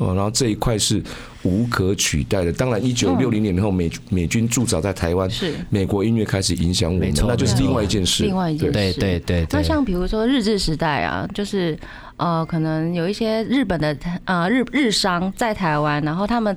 [0.00, 0.14] 哦。
[0.14, 1.02] 然后这一块是
[1.42, 2.52] 无可取代的。
[2.52, 8.24] 当然，一九六零年后美美军驻扎在台湾，是美国音乐开始影响我们，那就是另外一件事。
[8.24, 8.72] 另外一件事。
[8.72, 11.78] 对对对对，那像比如说日治时代啊，就是
[12.16, 16.56] 呃，可能有一些日本的呃日日商在台湾，然后他们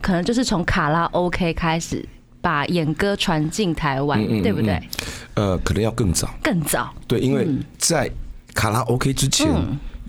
[0.00, 2.04] 可能就是从卡拉 OK 开始
[2.40, 4.80] 把演歌传进台湾，嗯嗯嗯对不对？
[5.34, 8.10] 呃，可能要更早，更早，对，因为嗯在
[8.54, 9.48] 卡拉 OK 之前，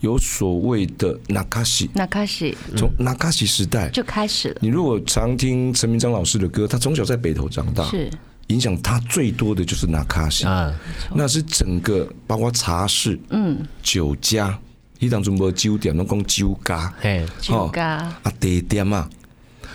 [0.01, 8.11] 有所谓的 Nakashi，那开始从 Nakashi 时代，就开始了，你如果常听陈明章老师的歌，他从小在北投长大，是。
[8.47, 10.73] 影响他最多的就是 Nakashi，、啊，
[11.15, 14.59] 那是整个包括茶室、嗯，酒家，
[14.99, 17.97] 一当中无酒店，拢讲酒家，嘿，酒家。
[18.23, 19.07] 啊，地点啊，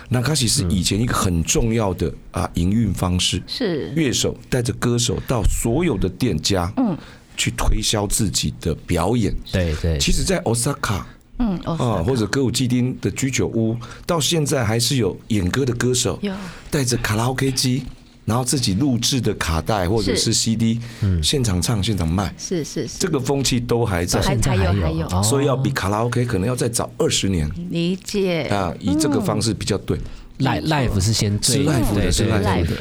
[0.09, 3.91] 那开始是以前一个很重要的啊营运方式，是。
[3.95, 6.95] 乐手带着歌手到所有的店家，嗯，
[7.37, 9.33] 去推销自己的表演。
[9.51, 11.03] 对对，其实，在 Osaka
[11.39, 16.33] 嗯哦啊，或者歌舞伎町的居酒屋，到现在还是有演歌的歌手有。
[16.71, 17.83] 带着卡拉 OK 机，
[18.25, 20.33] 然后自己录制的卡带或者是是。
[20.33, 21.21] CD，嗯。
[21.21, 24.19] 现场唱、现场卖，是是是，这个风气都还在。
[24.19, 27.47] 还现在还有所以要比卡拉 OK 可能要再早二十年。
[27.69, 28.41] 理解。
[28.43, 29.97] 啊，以这个方式比较对。
[30.39, 32.77] live live 是先最是 live 的是对 live 的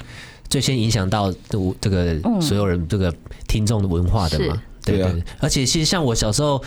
[0.48, 3.12] 最先影响到这这个所有人这个
[3.48, 5.22] 听众的文化的嘛，对对。
[5.38, 6.62] 而且其实像我小时候，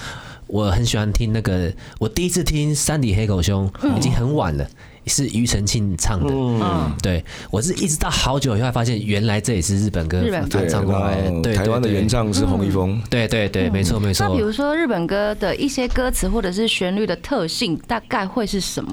[0.47, 4.67] 我很喜欢听那个，我第一次听山里黑狗兄已经很晚了，
[5.09, 6.33] 是庾澄庆唱的。
[6.33, 11.41] 嗯，对我是一直到好久以后才发现，原来这也是日本歌日本歌翻唱过来的。
[11.41, 12.09] 对，台湾的原。
[12.09, 14.41] 唱是洪一峰，对对对，没错没错那比。
[14.41, 18.91] 如说日本歌的一些歌词或者是旋律的特性，大概会是什么？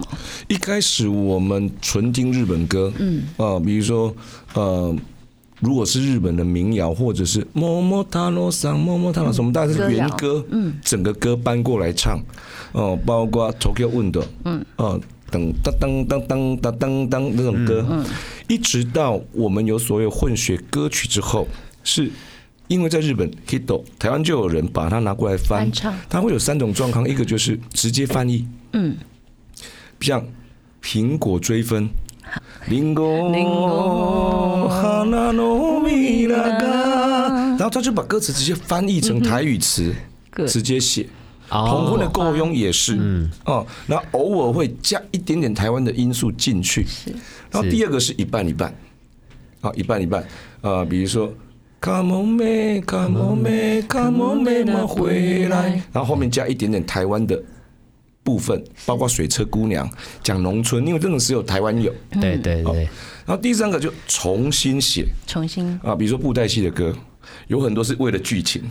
[0.48, 4.14] 一开始我们纯听日本歌，嗯啊，比如说
[4.52, 4.94] 呃，
[5.60, 12.20] 如果是日本的民谣，或者是么么塔罗桑么么塔罗桑，我们大概是原歌，嗯，整个歌搬过来唱，
[12.72, 15.00] 哦，包括 Tokyo Wind，嗯，哦。
[15.30, 18.04] 噔当当当当当当当那种歌，
[18.48, 21.46] 一直到我们有所有混血歌曲之后，
[21.82, 22.10] 是
[22.68, 25.60] 因为在日本 Hito 台湾就有人把它拿过来翻。
[25.60, 28.96] 翻唱，它会有三种状况，一个就是直接翻译，嗯，
[30.00, 30.24] 像
[30.82, 31.88] 苹果追分。
[32.68, 36.66] 林果，林果哈那诺米拉嘎，
[37.50, 39.94] 然后他就把歌词直接翻译成台语词，
[40.48, 41.06] 直接写。
[41.50, 41.66] 哦。
[41.68, 46.86] 同婚的够用也是，嗯，哦，那偶尔会加一点点台湾的因素进去，
[47.50, 48.74] 然后第二个是一半一半，
[49.60, 50.24] 啊，一半一半，
[50.60, 51.32] 啊，比如说。
[51.78, 57.40] Come on me, come on me, come on me，嘛回来，然后后面加一点点台湾的
[58.24, 59.88] 部分，包括水车姑娘
[60.22, 61.94] 讲农村，因为真的只有台湾有。
[62.12, 62.88] 对对对，
[63.26, 65.06] 然后第三个就重新写。
[65.26, 66.92] 重新，啊，比如说布袋戏的歌，
[67.46, 68.62] 有很多是为了剧情，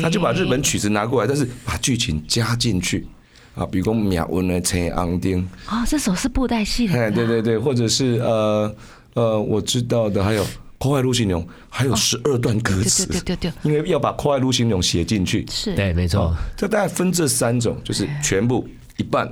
[0.00, 3.06] 他就把日本曲子拿过来，但是把剧情加进去。
[3.54, 6.94] 啊，比如说秒文的陈昂丁，哦，这首是布袋戏的。
[6.94, 8.74] 哎，对对对，或者是呃
[9.12, 10.42] 呃，我知道的还有
[10.78, 16.22] 《快路行龙》，还有十二段歌对词，对对对对，因为要把《快路行龙》写进去，是，对，没错。
[16.22, 18.66] 哦，，这大概分这三种，就是全部
[18.96, 19.30] 一半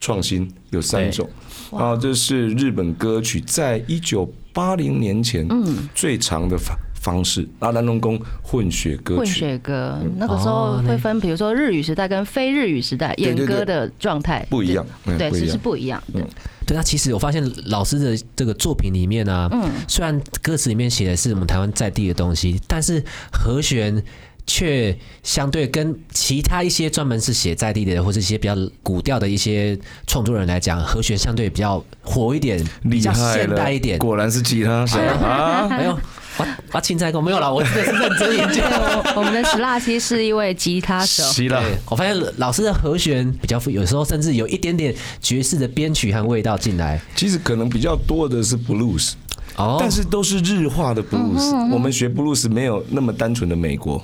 [0.00, 1.28] 创新有三种，
[1.70, 5.46] 然后这是日本歌曲在一九八零年前
[5.94, 6.74] 最长的方
[7.08, 9.26] 方式，阿兰龙宫混血歌混。
[9.26, 16.20] 血歌，那个时候哦会分，比如说日语时代跟非日语时代演对对歌的状态不一样对，是嗯不一样是不一样的。
[16.66, 24.02] 对那，其实我发现老师的这个作品里面呢啊，虽然歌词里面写的是我们台湾在地的东西，但是和弦
[24.46, 33.98] 却相对跟其他一些专门是写在地的，或者一些比较古调的一些创作人来讲，和弦相对比较火一点，比较现代一点。
[33.98, 35.68] 果然是吉他手啊！
[35.72, 35.98] 哎呦，
[36.38, 38.62] 我我青菜哥没有啦，我真的是认真研究。
[38.62, 47.00] 我我们的史拉西是一位吉他手，是啦，对，我发现老师的和弦比较富，有时候甚至有一点点爵士的编曲和味道进来。
[47.16, 49.12] 其实可能比较多的是 blues，
[49.56, 51.72] 哦，但是都是日化的 blues。
[51.72, 54.02] 我们学 blues 没有那么单纯的美国，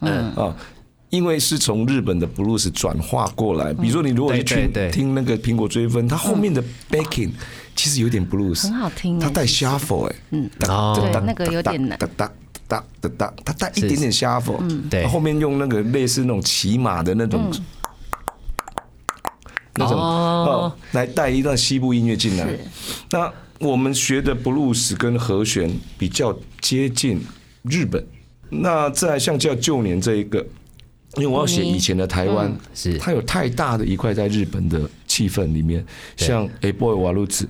[0.00, 0.54] 嗯啊。
[1.10, 7.30] 因为是从日本的 blues 转化过来，比如说你如果去听那个苹果追分，它后面的 backing
[7.74, 9.20] 其实有点 blues，很好听哎。
[9.20, 10.98] 它带 shuffle 哎，嗯，哦。
[10.98, 12.32] 对那个有点难哒哒
[12.66, 15.06] 哒哒哒，它带一点点 shuffle，对。
[15.06, 17.52] 后面用那个类似那种骑马的那种。
[19.76, 20.72] 那种哦。
[20.72, 22.46] 哦，来带一段西部音乐进来。
[23.10, 27.20] 那我们学的布鲁斯跟和弦比较接近
[27.62, 28.04] 日本。
[28.50, 30.38] 那再像叫旧年这一个，
[31.16, 32.96] 因为我要写以前的台湾，是。
[32.98, 35.84] 它有太大的一块在日本的气氛里面，
[36.16, 37.44] 像《A Boy 瓦路子》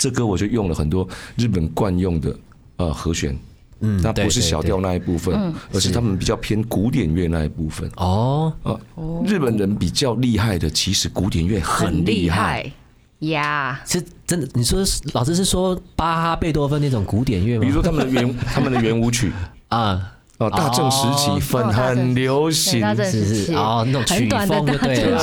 [0.00, 2.34] 这歌，我就用了很多日本惯用的
[2.78, 3.38] 呃和弦。
[3.82, 7.90] 嗯那不是小调那一部分，而是他们比较偏古典乐那一部分。
[7.96, 8.76] 哦，啊，
[9.24, 12.36] 日本人比较厉害的，其实古典乐很很厉厉害。
[12.38, 12.72] 害
[13.20, 14.46] 呀，是真的？
[14.52, 14.84] 你说
[15.14, 17.62] 老师是说巴哈、贝多芬那种古典乐吗？
[17.62, 19.32] 比如说他们的圆， 他们的圆舞曲
[19.68, 25.18] 啊，啊，大正时期哦粉很流行对，大正是时期是哦，那种曲风对了，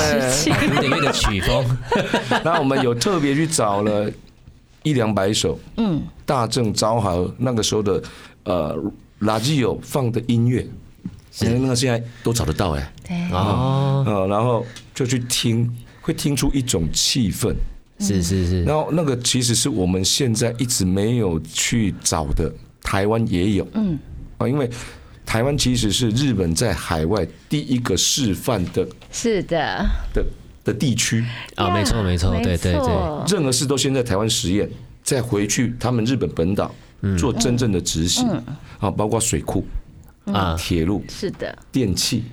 [0.68, 1.78] 古典乐的曲风。
[2.44, 4.10] 那我们有特别去找了
[4.88, 8.02] 一两百首，嗯，大正昭和那个时候的
[8.43, 8.76] 呃
[9.21, 10.65] 垃圾有放的音乐，
[11.41, 15.69] 那那个现在都找得到哎，对，哦，呃，然后就去听，
[16.02, 17.54] 会听出一种气氛，
[18.00, 23.97] 是是是，然后那个其实是我们现在一直没有去找的，台湾也有，嗯，
[24.38, 24.69] 啊，因为
[25.26, 30.26] 台湾其实是日本在海外第一个示范的是的，的
[30.67, 31.23] 的地区，
[31.56, 34.69] 啊，没错没错，对对对，任何事都先在台湾实验，
[35.01, 36.69] 再回去他们日本本岛
[37.17, 38.27] 做真正的执行，
[38.80, 39.65] 啊，包括水库、
[40.25, 40.56] 啊。
[40.60, 42.25] 铁路、是的，电器。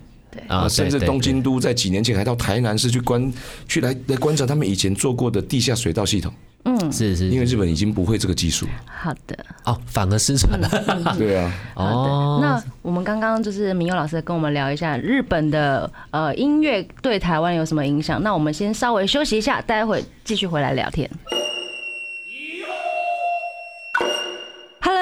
[0.48, 1.06] 啊，啊，甚至对对。
[1.06, 3.32] 东京都在几年前还到台南市去观
[3.68, 8.66] 去来来观察他们以前做过的地下水道系统，对是是，因为日本已经不会这个技术。
[8.86, 9.36] 好的。
[9.64, 10.68] 哦，反而失传了。
[11.18, 18.22] 对啊，好的，哦，那我们刚刚就是明佑老师跟我们聊一下日本的呃音乐对台湾有什么影响。
[18.22, 21.08] 那我们先稍微休息一下，待会继续回来聊天。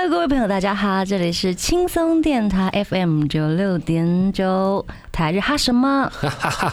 [0.05, 6.11] Hello，各位朋友，大家好，这里是轻松电台 FM 九六点九，台日哈什么？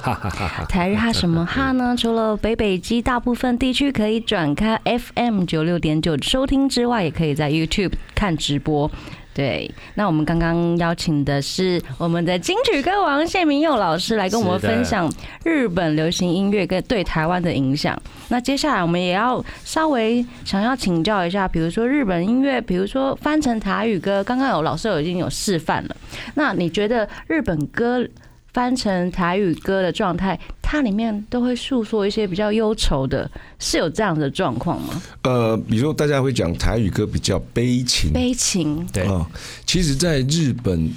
[0.67, 1.95] 台日哈什么哈呢？
[1.95, 8.89] 除了北北基大部分地区可以转开 FM 九六点九收听之外，也可以在 YouTube 看直播。
[9.33, 15.09] 对，那我们刚刚邀请的是我们的金曲歌王谢明佑老师来跟我们分享
[15.45, 17.97] 日本流行音乐跟对台湾的影响。
[18.27, 25.95] 那接下来我们也要稍微想要请教一下，比如说日本音乐，比如说翻成台语歌，刚刚有老师有已经有示范了。
[26.33, 28.05] 那你觉得日本歌
[28.53, 35.01] 翻成台语歌的状态，它里面都会诉说一些比较忧愁的，是有这样的状况吗？
[35.23, 39.03] 呃，比如说大家会讲台语歌比较悲情，悲情，对。
[39.03, 39.29] 啊，
[39.65, 40.91] 其实在日本。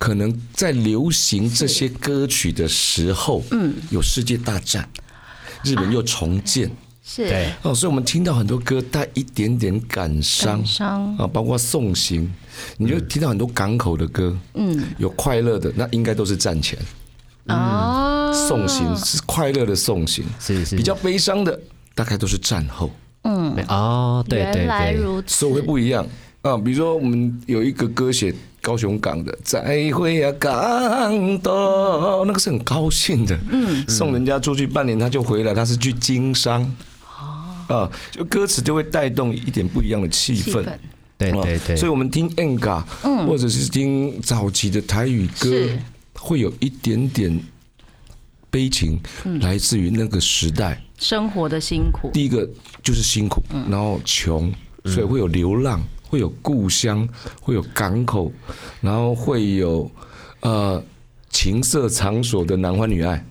[0.00, 4.88] 可能在流行这些歌曲的时候，嗯，有世界大战，
[5.62, 6.70] 日本又重建，
[7.12, 7.46] 是。
[7.62, 11.16] 哦，所以我们听到很多歌带一点点感伤感伤。
[11.16, 12.32] 啊，包括送行，
[12.76, 16.78] 你就听到很多港口的歌，嗯，有快乐的，那应该都是战前。
[17.48, 21.58] 哦，送行是快乐的送行，是是比较悲伤的
[21.96, 22.88] 大概都是战后，
[23.22, 23.56] 嗯。
[23.66, 26.06] 哦，对对原来对，如此，所以会不一样。
[26.42, 26.56] 啊。
[26.56, 36.72] 比如说我们有一个歌写高雄港的再会啊港岛，那个是很高兴的，嗯，送人家出去半年他就回来，他是去经商。
[37.70, 40.64] 啊，就歌词就会带动一点不一样的气氛，
[41.16, 42.80] 对对对，所以我们听 e n g a
[43.26, 45.48] 或者是听早期的台语歌，
[46.14, 47.40] 会有一点点
[48.50, 49.00] 悲情，
[49.40, 50.82] 来自于那个时代。
[50.98, 52.48] 生活的辛苦，第一个
[52.82, 54.52] 就是辛苦，然后穷，
[54.84, 57.08] 所以会有流浪，会有故乡，
[57.40, 58.30] 会有港口，
[58.82, 59.90] 然后会有
[60.40, 60.82] 呃
[61.30, 63.24] 情色场所的男欢女爱，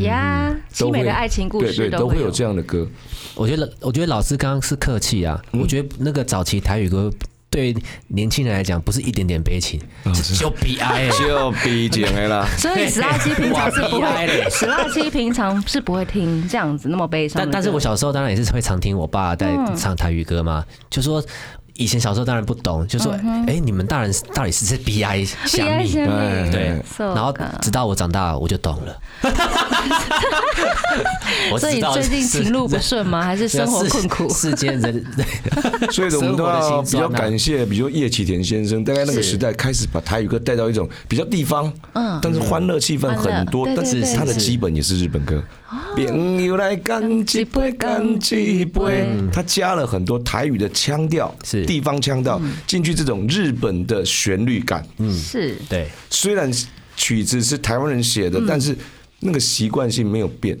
[0.00, 2.86] 呀，凄都会美的爱情故对对，事会都会有这样的歌。
[3.34, 7.10] 我觉得我觉得老师刚刚是客气啊，我觉得那个早期台语歌
[7.50, 7.74] 对
[8.08, 9.80] 年轻人来讲不是一点点悲情，
[10.38, 11.10] 就悲哀欸。
[11.26, 17.40] 就逼紧的啦，所以史辣鸡平常是不会， 史辣鸡平常是不会听这样子那么悲伤。
[17.42, 21.22] 但但是我小时候当然也是会常听我爸在唱台语歌嘛，就说。
[21.78, 23.12] 以前小时候当然不懂，就说
[23.46, 25.86] 哎、你们大人到底是在 B I 虾 BI 米？
[25.86, 29.00] 虾米哎对，So 然后直到我长大我就懂了。
[31.52, 33.22] 我所以最近情路不顺吗？
[33.22, 34.28] 还是生活困苦？
[34.34, 35.06] 世间人，
[35.92, 42.18] 所以我们都要比较感谢，比如叶启田先生，大概那个时代开始把台语歌带到一种比较地方，嗯。
[42.20, 45.40] 但是欢乐气氛很多但是对对它的基本也是日本歌。
[45.94, 54.82] 朋友来干几杯，干几杯，他加了很多台语的腔调，是地方腔调进去，这种日本的旋律感。
[54.96, 55.14] 嗯。
[55.16, 55.54] 是。
[55.68, 55.86] 对。
[56.08, 56.50] 虽然
[56.96, 58.74] 曲子是台湾人写的，但是
[59.20, 60.58] 那个习惯性没有变。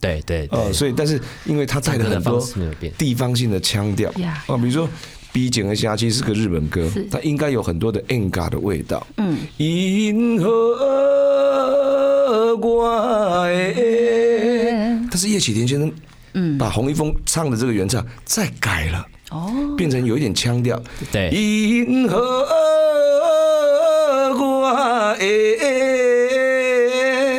[0.00, 0.58] 对对对。
[0.58, 2.44] 呃，所以但是因为他带了很多
[2.98, 4.12] 地方性的腔调。
[4.14, 4.86] 呀啊，比如说
[5.32, 9.06] 《逼紧的虾期》是个日本歌是，它应该有很多的 enga 的味道。
[9.18, 10.56] 嗯，银河
[12.56, 13.74] 怪，
[15.10, 15.92] 但是叶启田先生，
[16.34, 20.80] 嗯，把洪一峰唱的这个原唱再改了，哦，变成有一点腔调。
[21.12, 21.30] 对。
[21.30, 22.46] 银河
[24.38, 25.26] 我的，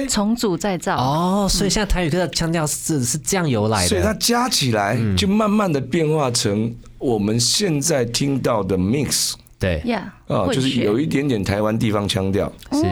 [0.07, 0.97] 重组再造。
[0.97, 9.81] 哦，所以现在台语歌的腔调是是这样由来的，所以它加起来就慢慢的变化成我们现在听到的 mix 对。
[9.85, 12.51] 呀，啊，就是有一一点点台湾地方腔调。
[12.71, 12.85] 是。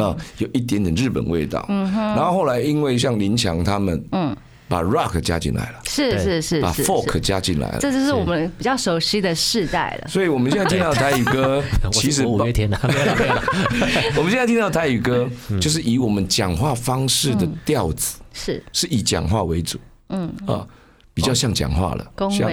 [0.00, 1.64] 啊，有一点点日本味道。
[1.68, 7.78] 然后后来因为像林强他们，嗯，把 rock 加进来了，是是是把 folk 加进来了。
[7.80, 10.08] 这就是我们比较熟悉的世代了。
[10.08, 12.78] 所以我们现在听到台语歌， 其实五月天的，
[14.16, 15.60] 我们现在听到台语歌，嗯。
[15.60, 18.62] 就是以我们讲话方式的调子，是。
[18.72, 20.32] 是以讲话为主，嗯。
[20.46, 20.66] 啊，
[21.12, 22.52] 比较像讲话了，像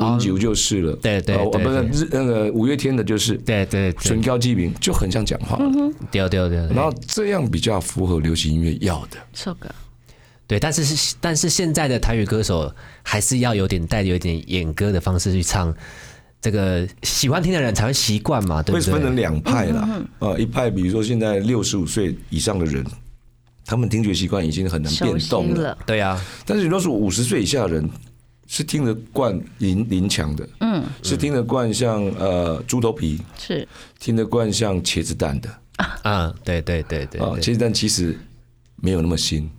[0.00, 5.70] 饮酒就是了，对对哦不是那个五月天的就是对对纯对，高机名，就很像讲话了，
[6.10, 9.16] 丢丢丢，然后这样比较符合流行音乐要的。
[9.32, 9.72] 这个
[10.46, 15.74] 对，但是是但是现在的台语歌手还是要有点带有点演歌的方式去唱，
[16.40, 19.22] 这个喜欢听的人才会习惯嘛，对不会分成对？
[19.22, 22.84] 两派啦，啊，一派比如说现在六十五岁以上的人，
[23.64, 27.90] 他们听觉习惯已经很难变动了，了，对啊，但是如果是五十岁以下的人，
[28.46, 33.66] 是听得惯林林强的，嗯，是听得惯像呃猪头皮，是。
[33.98, 35.48] 听得惯像茄子蛋的
[36.02, 37.40] 啊，对对对对啊，对。
[37.40, 38.18] 茄子蛋其实
[38.76, 39.50] 没有那么新，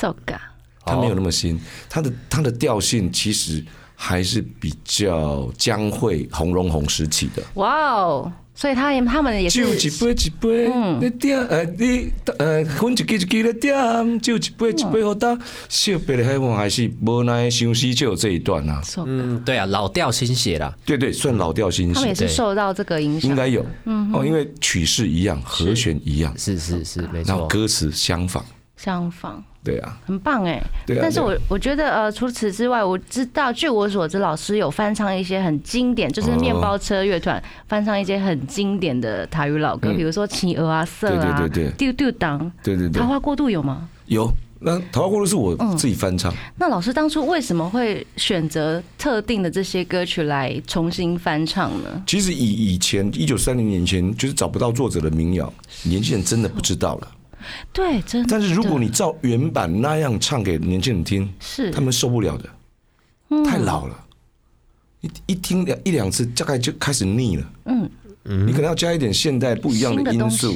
[0.00, 0.38] 这个
[0.84, 3.62] 它没有那么新，它的它的调性其实
[3.94, 7.42] 还是比较江蕙、洪荣宏时期的。
[7.54, 9.64] 哇哦，所以他也他们也是。
[9.66, 15.36] 就一杯一杯，你点呃你呃分一支一支的点，就一杯一杯好打，
[15.68, 18.80] 小白的海湾还是无奈相思就有这一段啊。
[19.04, 23.36] 嗯，对啊，老调新写啦，对对，算老调新写，他们也是受到这个影响应。
[23.36, 28.44] 该有嗯哦，因为曲式一样，和弦一样，是是是，没然后错，歌词相仿，
[28.78, 30.62] 相仿，对啊，很棒哎。
[30.86, 43.88] 但是我我觉得呃，除此之外，我知道，据我所知，老师有翻唱一些很经典，就是面包车乐团翻唱一些很经典的台语老歌，嗯比如说《企鹅》啊、《色》啊、对对对丢丢当》、对对对桃，花过渡有吗？
[44.06, 44.32] 有。
[44.60, 52.02] 那《桃花过渡》是我自己翻唱，那老师当初为什么会选择特定的这些歌曲来重新翻唱呢？
[52.08, 55.52] 其实以以前一九三零年前就是找不到作者的民谣，
[55.84, 57.08] 年轻人真的不知道了。
[57.72, 58.28] 对，真的。
[58.30, 62.48] 但是如果你照原版那样唱给年轻人听，是他们受不了的，
[63.30, 64.04] 嗯太老了。
[65.00, 67.52] 一一听两一两次，大概就开始腻了。
[67.64, 67.90] 嗯
[68.46, 70.54] 你可能要加一点现代不一样的因素。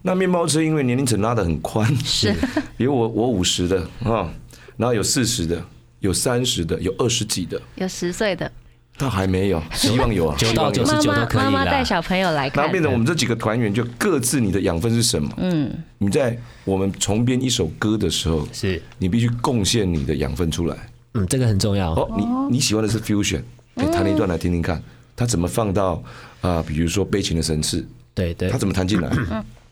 [0.00, 2.34] 那面包车因为年龄层拉的很宽，是
[2.78, 4.32] 比如我我五十的啊，
[4.78, 5.62] 然后有四十的，
[6.00, 8.50] 有三十的，有二十几的，有十岁的
[8.98, 11.82] 倒还没有，希望有啊，九到九十九都可以妈妈带。
[11.82, 15.28] 小朋友来然后，变成我们这几个团员就各自你的养分是什么？
[15.38, 20.76] 嗯，你在我们重编一首歌的时候，是，你必须贡献你的养分出来。
[21.14, 21.92] 嗯，这个很重要。
[21.92, 23.42] 哦，你你喜欢的是 fusion，
[23.74, 24.80] 你弹一段来听听看，
[25.16, 26.00] 它怎么放到
[26.40, 28.50] 啊、比如说悲情的神次，对对。
[28.50, 29.10] 它，怎么弹进来？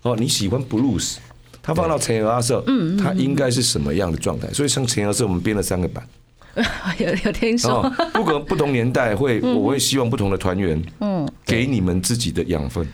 [0.02, 1.16] 哦，你喜欢 blues，
[1.62, 2.64] 它放到陈鹅阿瑟，
[3.00, 4.50] 它应该是什么样的状态？
[4.52, 6.04] 所以像陈阿瑟，我们编了三个版。
[6.98, 12.86] 有有听说，哦，不管 不同年代会，我会希望不同的团员，嗯，给你们自己的养分。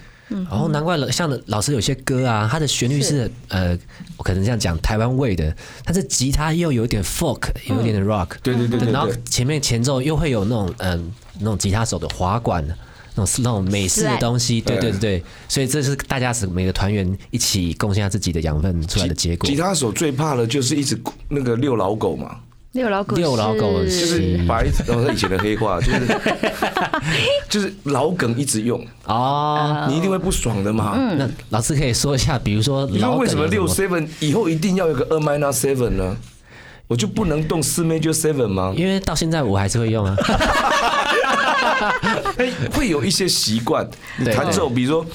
[0.50, 3.78] 哦，难怪了，像老师有些歌啊，它的旋律是呃，
[4.16, 12.66] 我可能这样讲台湾味的，它是吉他又有点 folk，有一点点 rock，对对对对然后前面前奏又会有那种嗯、那种吉他手的滑管。
[13.18, 15.18] 那种那种美式的东西，对对对对。
[15.20, 19.48] 对，所以这是大家是每个团员一起贡献他自己的养分出来的结果。
[19.48, 19.56] 吉。
[19.56, 21.00] 他手最怕的就是一直
[21.30, 22.36] 那个遛老狗嘛，
[22.76, 26.00] 六老狗六老狗是就是把一直，然后以前的黑话 就是
[27.48, 30.96] 就是老梗一直用，哦，你一定会不爽的嘛。
[31.16, 36.16] 那老师可以说一下，比如说你说老为什么六 seven 以后一定要有个二 minor seven 呢？
[36.86, 38.72] 我就不能动四 major seven 吗？
[38.76, 40.16] 因为到现在我还是会用啊。
[42.38, 43.88] 哎，会有一些习惯。
[44.18, 45.06] 你弹奏，比如说。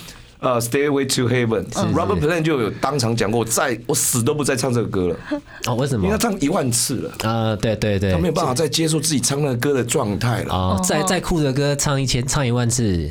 [0.41, 5.15] 呃，Stairway to Heaven，Robert Plant 就有当场讲过，我再我死都不再唱这个歌了，
[5.67, 6.03] 哦，为什么？
[6.05, 6.29] 因为他？
[6.29, 8.11] 唱一万次了，啊，对对对。
[8.11, 10.53] 他，没有办法再接受自己唱那个歌的状态了。
[10.53, 13.07] 哦，再再酷的歌唱一千唱一万次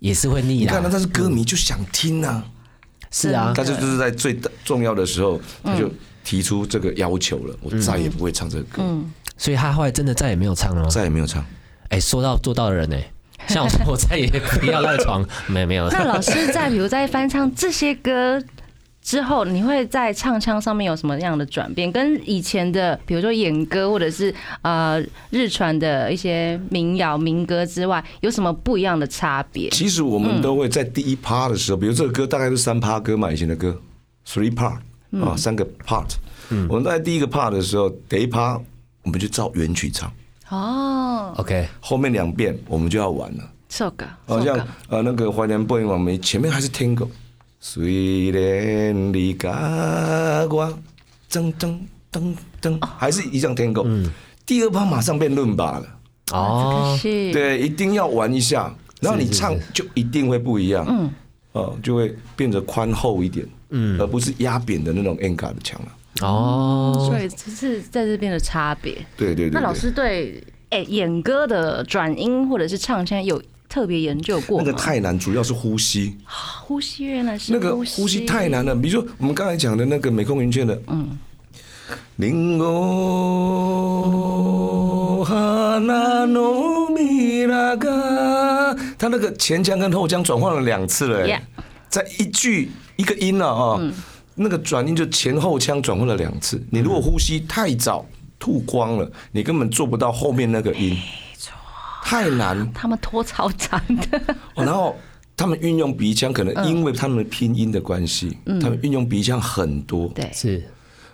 [0.00, 0.88] 也是会腻的你看，啦。
[0.92, 2.44] 但是歌迷就想听啊，
[3.10, 5.90] 是啊，他就就是在最重要的时候，他就
[6.22, 8.82] 提出这个要求了，我再也不会唱这个歌，
[9.38, 10.90] 所以他后来真的再也没有唱了吗？
[10.90, 11.42] 再也没有唱。
[11.88, 12.98] 哎，说到做到的人呢，
[13.48, 15.88] 像我说我再也不要赖床， 没有没有。
[15.90, 18.42] 那老师在比如在翻唱这些歌
[19.02, 21.92] 之后，你会在唱腔上面有什么样的转变？
[21.92, 29.70] 跟以前的比如说演歌或者是呃日传的一些民谣民歌之外，有什么不一样的差别？
[29.70, 33.80] 其实我们都会在第一趴的时候，比如这个歌大概是三趴歌嘛，以前的歌
[34.26, 34.78] ，three part
[35.24, 36.16] 啊，三个 part。
[36.68, 38.60] 我们在第一个 part 的时候，第一趴
[39.04, 40.10] 我们就照原曲唱，
[40.48, 43.50] 哦，OK，后面两遍我们就要玩了。
[43.68, 44.56] 这个好像
[44.88, 47.08] 呃那个怀念播音网没前面还是 Tango，
[47.58, 49.50] 虽然你甲
[50.48, 50.78] 我
[51.28, 51.78] 噔噔
[52.12, 54.08] 噔噔，还是一样 Tango。
[54.46, 61.10] 第二趴马上变论吧了，哦，对，一定要玩一下，然后你唱就一定会不一样，嗯，
[61.52, 65.88] 哦，就会变得宽厚一点，嗯，而不是压扁的那种 N 卡的腔了。
[66.22, 68.94] 哦，所以这是在这边的差别。
[69.16, 74.64] 对对对对，那老师对哎、演歌的转音或者是唱腔有特别研究过吗？
[74.66, 76.16] 那个太难，主要是呼吸。
[76.26, 78.24] 呼吸原来是那个呼吸。
[78.26, 78.74] 太难了。
[78.74, 81.16] 比如说我们刚才讲的那个美空云雀的，嗯，
[82.16, 82.64] 林哦
[85.24, 87.88] 哈那诺米拉嘎，
[88.98, 91.40] 他那个前腔跟后腔转换了两次了、欸，
[91.88, 93.90] 在一句一个音了啊、哦，
[94.36, 96.62] 那个转音就前后腔转换了两次。
[96.70, 98.06] 你如果呼吸太早
[98.38, 100.96] 吐光了，你根本做不到后面那个音，
[102.04, 102.70] 太难。
[102.72, 104.20] 他们拖超长的，
[104.54, 104.94] 哦，然后
[105.36, 110.08] 他们运用鼻腔，可能因为他们的拼音的关系，他们运用鼻腔很多。
[110.08, 110.62] 对，是。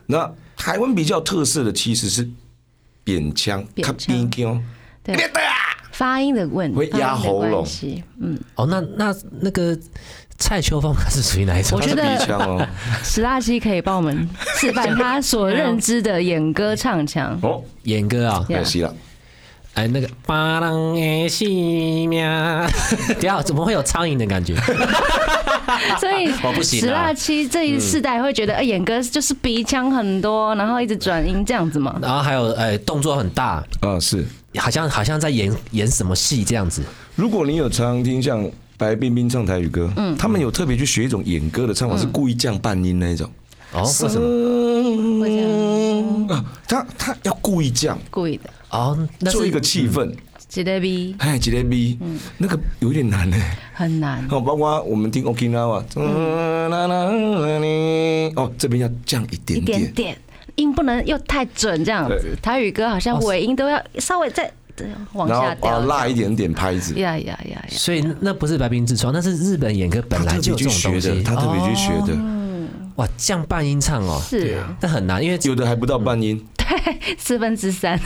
[0.07, 2.29] 那台湾比较特色的其实是
[3.05, 4.65] 扁腔，它扁腔。
[5.03, 5.17] 对。
[5.93, 7.69] 发音的问题，会压发音的喉咙。
[8.19, 9.79] 嗯，哦，那那那个
[10.39, 11.79] 蔡秋凤他是属于哪一种？
[11.79, 12.67] 我觉得它是鼻腔哦。
[13.03, 14.29] 史拉西可以帮我们
[14.59, 17.39] 示范他所认知的演歌唱腔。
[17.43, 18.95] 哦，演歌啊，Yeah 可惜了，
[19.75, 22.23] 哎，那个巴郎的西命，
[23.09, 24.57] 等一下怎么会有苍蝇的感觉？
[26.01, 31.97] 所以我不行啊史拉七这一世代会觉得，哎，演歌就是鼻腔很多，然后一直转音这样子嘛。
[32.03, 34.27] 然后还有哎，动作很大，啊是。
[34.59, 36.83] 好像好像在演演什么戏这样子。
[37.15, 38.47] 如果你有常听像
[38.83, 43.31] 白冰冰唱台语歌，嗯他们有特别去学一种演歌的唱法，是故意降半音那一种。
[43.73, 45.21] 哦，为什么？
[45.21, 50.13] 会这样啊，他他要故意降，故意的，哦，做一个气氛。
[50.49, 51.97] 吉列 B 哎，吉列 B，
[52.37, 53.37] 那个有点难呢。
[53.73, 54.27] 很难。
[54.31, 55.83] 哦，包括我们听 Okinawa，
[58.35, 59.65] 哦，这边要降一点。
[59.65, 60.19] 点点，
[60.57, 62.37] 音不能又太准这样子。
[62.43, 65.81] 台语歌好像尾音都要稍微再对往然后啊下掉。
[65.81, 67.65] 拉一点点拍子，呀呀呀呀！
[67.71, 71.37] 所以那不是白冰自创，那是日本演歌本来就去学的，有这种东西。
[71.37, 72.19] 他特别去学的，
[72.97, 78.01] 哇，降半音唱哦，是那很难，因为有的还不到半音，对四分之三，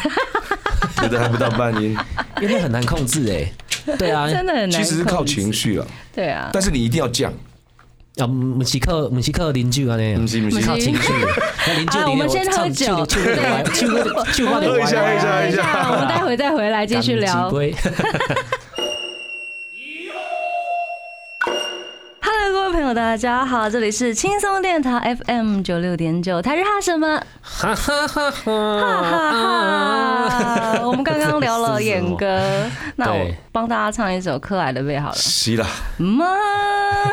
[1.03, 1.97] 有的还不到半音，
[2.43, 3.53] 因为很难控制哎。
[3.99, 4.71] 对啊，真的很难。
[4.73, 5.53] 其实是靠情。
[5.53, 7.33] 绪啊，对啊，但是你一定要降，
[8.17, 11.13] 啊，不是靠不是靠邻居啊那样不，是不是靠情绪。
[11.67, 13.05] 那邻居啊，我们先喝唱酒，喝
[14.79, 17.51] 一下喝一下喝一下我们待会再回来继续聊。
[22.86, 27.20] 友，大家好，这里是轻松电台 FM 九六点九，台日哈什么？
[27.42, 28.72] 哈哈哈哈
[29.10, 30.80] 哈哈！
[30.84, 32.42] 我们刚刚聊了演歌，
[32.96, 35.16] 那我对帮大家唱一首《可爱的背》好了。
[35.16, 35.66] 是啦，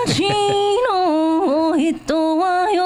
[0.07, 0.25] 街
[0.91, 2.85] の人はよ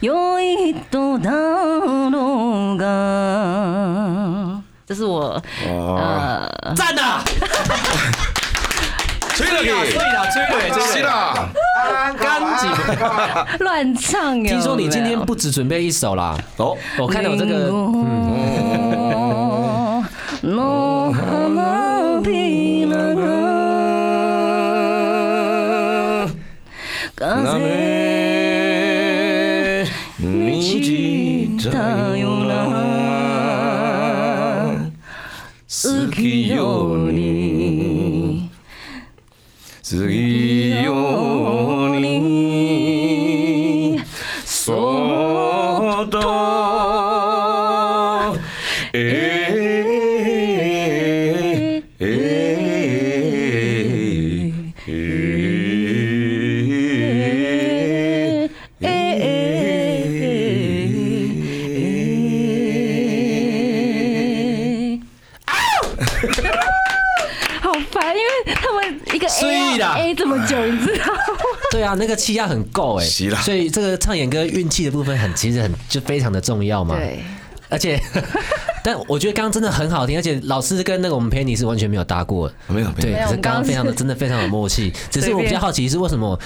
[0.00, 7.22] 良い人だろうが，这是我哦，呃赞呐！
[9.34, 10.58] 吹了对啦，对啦，追对，
[10.92, 11.48] 是啦，
[12.18, 12.22] 干
[12.58, 12.62] 净。
[13.60, 14.54] 乱唱有没 有。
[14.54, 17.70] 听说你今天不只准备一首啦，哦，我看到这个，
[20.42, 23.20] の花びらが
[27.14, 27.60] 風
[30.18, 32.50] 你记だよな
[35.68, 36.93] 好きように
[39.85, 40.34] 好き
[71.85, 76.95] 啊，那个气压很够哎，所以这个唱演歌运气的部分很其实很就非常的重要嘛。
[76.95, 77.19] 对，
[77.69, 77.99] 而且，
[78.83, 82.55] 但我觉得刚刚真的很好听，而且老师跟那个我们 Penny 是完全没有搭过的。
[82.67, 84.91] 没有没有，对可是刚刚非常的 真的非常有默契。
[85.09, 86.39] 只是我比较好奇是为什么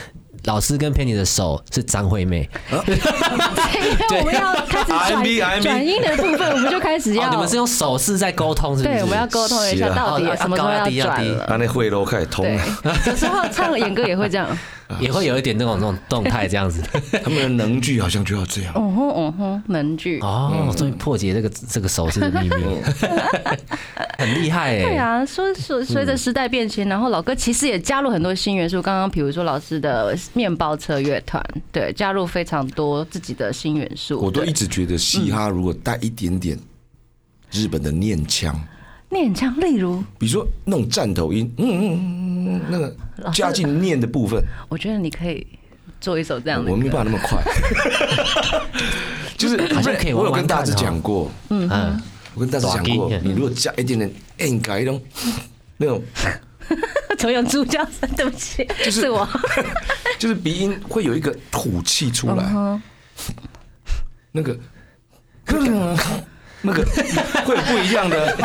[0.45, 2.49] 老师跟 Penny 的手是张惠妹？
[2.85, 2.95] 对，
[3.79, 4.85] 因为我们要开始
[5.37, 8.95] 转转音的部分，我们就开始哦，要你们是用手势在沟通，是不是？
[8.95, 11.43] 对，我们要沟通一下到底哦什么时候要转了。
[11.45, 12.63] 啊，那会都开始通了，，
[13.07, 14.47] 有时候唱演歌也会这样，
[14.99, 16.81] 也会有一点那种那种动态这样子。
[17.23, 18.73] 他们的能剧好像就要这样。
[18.75, 20.19] 哦哼哦哼，能剧。
[20.21, 22.65] 哦，终于破解这个这个手势的秘密，
[24.17, 24.83] 很厉害哎。
[24.83, 28.81] 对啊，说说随着时代变迁，然后老哥其实也加入很多新元素。
[28.81, 34.19] 刚刚比如说老师的面包车乐团，对，加入非常多自己的新元素。
[34.19, 36.57] 我都一直觉得嘻哈如果带一点点
[37.51, 38.59] 日本的念腔，
[39.09, 42.95] 念腔，例如，比如说那种战头音，嗯嗯嗯嗯，那个
[43.31, 45.45] 加进念的部分，我觉得你可以
[45.99, 46.97] 做一首这样的我没歌。
[46.97, 47.41] 办法那么快。
[49.37, 51.67] 就是好像我有跟大志讲过，嗯。
[51.71, 52.01] 嗯，
[52.35, 55.01] 我跟大志讲过，你如果加一点点 N 改那种
[55.77, 56.03] 那种，
[57.17, 59.27] 重阳猪叫声，对不起，就是是我。
[60.19, 62.81] 就是鼻音会有一个土气出来，嗯
[64.31, 64.57] 那个。
[66.61, 66.83] 那个
[67.45, 68.35] 会有不一样的，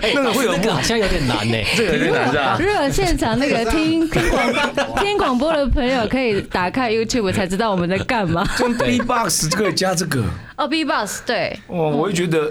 [0.00, 1.58] 那个会有不这个好像有点难呢。
[1.76, 2.56] 这个有点难是吧？
[2.58, 8.42] 如果现场那个听听广 听广播的朋友，可以打开 YouTube 才知道我们在干嘛。
[8.60, 10.24] 用 B-box 就可以加这个，
[10.56, 12.50] 哦，B-box 对，哦，我会觉得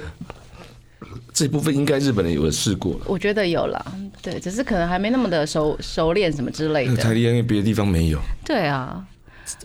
[1.33, 3.83] 这部分应该日本人有试过了，我觉得有了，
[4.21, 7.15] 对，只是可能还没那么的熟熟练什么之类那个台的。
[7.15, 9.03] 因为别的地方没有，对啊，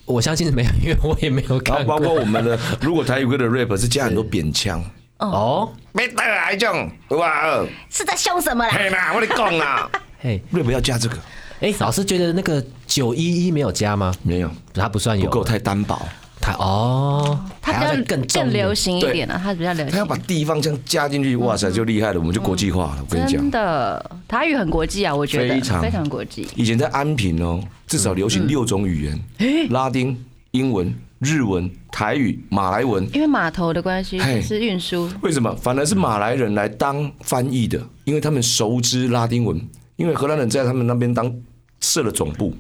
[0.05, 2.15] 我相信是没有，因为我也没有然后包括。
[2.15, 4.83] 我们的，如果台语歌的 rap 是加很多扁腔，
[5.19, 8.73] 哦，没得来这样，哇，是在凶什么啦？
[8.73, 9.91] 嘿啦，我跟你讲啦。
[10.21, 11.17] 嘿，，rap 要加这个，
[11.61, 14.15] 哎，老师觉得那个九一一没有加吗？
[14.23, 14.51] 没有。
[14.73, 16.01] 它不算有，不够太单薄，
[16.45, 18.99] 他哦，它比较更更流行。
[18.99, 19.93] 一点啊，它比较流行。
[19.93, 22.99] 它要把地方这样加进去，哇塞，就厉害了，我们就国际化了。
[23.01, 26.47] 我跟你讲真，的，台语很国际啊，我觉得非常非常国际。
[26.55, 33.09] 以前在安平哦，至少流行六种语言，拉丁、英文、日文、台语、马来文。
[33.15, 35.51] 因为码头的关系是运输，为什么？
[35.57, 39.59] 反而是马来人来当翻译的，因为他们熟知拉丁文，
[39.97, 41.35] 因为荷兰人在他们那边当
[41.81, 42.55] 设了总部，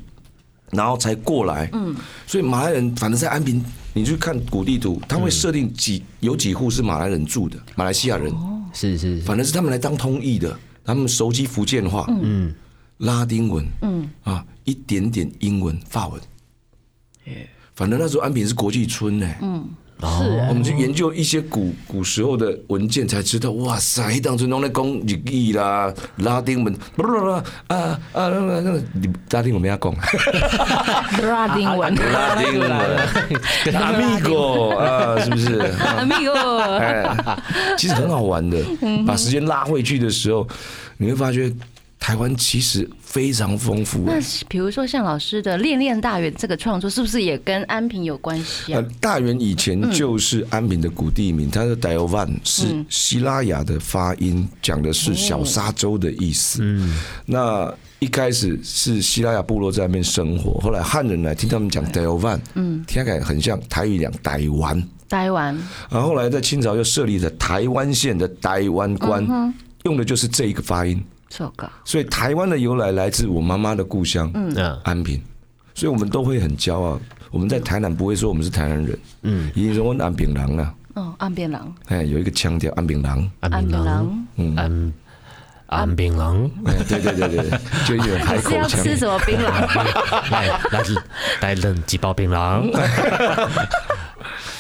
[0.75, 1.69] 然后才过来。
[1.73, 1.95] 嗯，
[2.27, 8.33] 所以马来人反正在安平，你去看古地图，他会设定几有几户是马来人住的，马来西亚人，
[8.73, 12.55] 是是，反正是他们来当通译的，他们熟悉福建话，嗯，
[12.99, 14.11] 拉丁文，嗯。
[14.25, 16.21] 啊，一点点英文、法文。
[17.75, 19.27] 反正那时候安平是国际村呢、
[20.05, 28.83] 是啊我们去研究一些古古时候的文件，才知道，哇塞，当初弄在讲日语啦、拉丁文，不不不，啊啊，那个那个
[29.31, 29.95] 拉丁文没要讲，
[31.23, 31.95] 拉丁文。
[32.05, 32.71] 拉丁文，
[33.73, 35.59] amigo 啊，是不是
[35.99, 37.17] ？Amigo，哎，
[37.79, 38.59] 其实很好玩的。
[39.07, 40.47] 把时间拉回去的时候，
[40.97, 41.53] 你会发觉
[42.05, 44.01] 台湾其实非常丰富。
[44.05, 56.59] 那比如说像老师的《恋恋大园》这个创作，是不是也跟安平有关系呃啊？，大园以前就是安平的古地名，它的 d i o v a n 是希腊雅的发音，讲的是小沙洲的意思。
[56.61, 56.95] 嗯，
[57.25, 64.87] 那一开始是希腊雅部落在那边生活，后来汉人来听他们讲 d i o v a n 嗯，听起来很像台语讲台湾。
[65.09, 65.57] 台湾
[65.89, 71.03] 然后后来在清朝又设立了台湾县的台湾关，用的就是这一个发音。
[71.37, 71.69] 这个。
[71.85, 74.79] 所以台湾的由来来自我妈妈的故乡，嗯。
[74.85, 75.21] 安平，
[75.75, 77.01] 所以我们都会很骄傲。
[77.31, 84.25] 我们在台南不会说我们是台南人，嗯，一定说我们安平人啊，哦，安平郎，哎，有一个腔调安平人，安安边槟榔，郎，
[84.57, 84.93] 安
[85.67, 88.85] 安槟榔，哎，对对对对，就有点海你是要口腔。
[88.85, 89.51] 吃什么槟榔？
[90.31, 90.85] 来来
[91.41, 92.71] 来冷几包槟榔，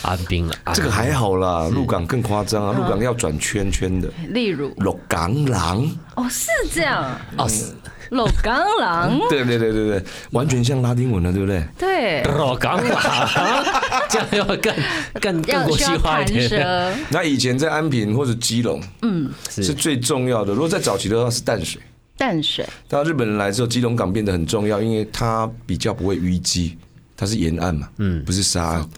[0.04, 7.72] 安兵了，这个还好啦，鹿港更夸张啊，鹿港要转圈圈的，例如，鹿港狼，哦，是这样，哦是。
[8.10, 11.66] 鹿港狼， 对对对对对，完全像拉丁文了，对不对？
[11.78, 13.64] 对，鹿港狼，
[14.10, 14.74] 这样要更
[15.20, 16.48] 更更国际化一点。
[17.08, 19.72] 那以前在安平或者基隆，嗯，是。
[19.72, 20.52] 最重要的。
[20.52, 21.80] 如果在早期的话是淡水，
[22.16, 26.76] 淡水，到日本人来之后，基隆港变得很重要，因为它比较不会淤积，
[27.16, 28.88] 它是沿岸嘛，嗯，不是沙岸。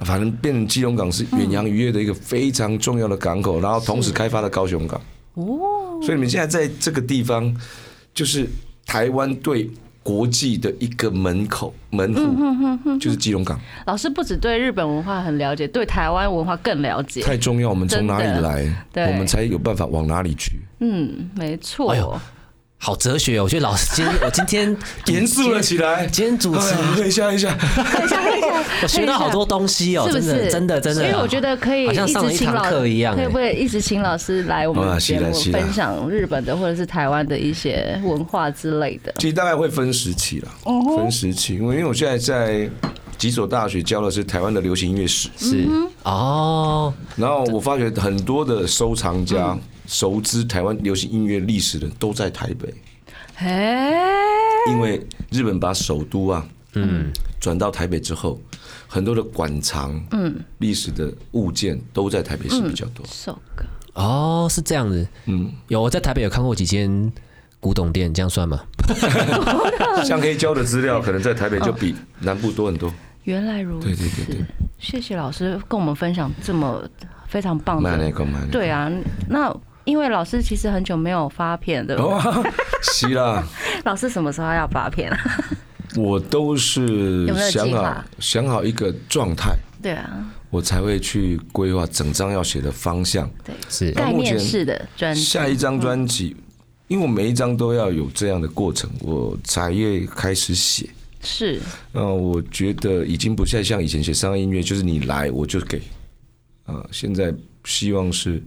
[0.00, 5.00] 反正变成基隆港是远洋渔业的一个非常重要的港口，然后同时开发了高雄港。
[5.34, 7.54] 哦，所以你们现在在这个地方，
[8.12, 8.46] 就是
[8.84, 9.70] 台湾对
[10.02, 17.20] 国际的一个门口门户，就是基隆港，老师不只对日本文化很了解，对台湾文化更了解。
[17.20, 17.68] 太重要。
[17.68, 20.58] 我们从哪里来，我们才有办法往哪里去。
[20.80, 21.92] 嗯，没错。
[21.92, 22.20] 哎呦
[22.82, 23.44] 好哲学哦！
[23.44, 24.76] 我觉得老师今天 我今天
[25.06, 26.06] 严肃了起来。
[26.06, 26.74] 今天主持
[27.06, 27.54] 一下，喝一下。
[27.54, 30.50] 喝一下，喝一下， 我学到好多东西哦，是不真的是？
[30.50, 31.02] 真的真的。
[31.02, 39.12] 所以我觉得可以好像一上了一堂直请老课一样哎可不可以一直请老师来我们节目分享日本的或者是台湾的一些文化之类的？
[39.18, 40.48] 其实大概会分时期了，
[40.96, 42.66] 分时期，因为因为我现在在
[43.18, 45.68] 几所大学教的是台湾的流行音乐史，是
[46.04, 49.54] 哦，然后我发觉很多的收藏家
[49.90, 52.72] 熟知台湾流行音乐历史的都在台北，
[53.38, 53.92] 哎，
[54.68, 57.10] 因为日本把首都啊，嗯，
[57.40, 58.40] 转到台北之后，
[58.86, 63.04] 很多的馆藏，嗯，历史的物件都在台北市比较多。
[63.04, 63.64] 首歌
[63.94, 65.04] 哦，是这样子。
[65.26, 67.12] 嗯，有我在台北有看过几间
[67.58, 68.60] 古董店，这样算吗？
[70.06, 72.94] 像黑胶的资料，可能在台北就比南部多很多。
[73.24, 74.44] 原来如此，对对对对，
[74.78, 76.80] 谢谢老师跟我们分享这么
[77.26, 78.12] 非常棒的。
[78.52, 78.88] 对啊，
[79.28, 79.52] 那
[79.90, 82.42] 因为老师其实很久没有发片的，哇，
[82.80, 83.42] 是啦，
[83.84, 85.18] 老师什么时候要发片啊？
[85.96, 90.08] 我都是有没有想好计划想好一个状态，对啊，
[90.48, 93.28] 我才会去规划整张要写的方向。
[93.44, 95.20] 对，是概念式的专辑。
[95.20, 96.36] 下一张专辑，
[96.86, 100.88] 因为我每一张都要有这样的过程，我才会开始写。
[101.22, 101.60] 是
[101.92, 105.82] 那我觉得已经不再像以前写商业音乐，就是你来我就给。
[106.66, 107.34] 啊，现在
[107.64, 108.40] 希望是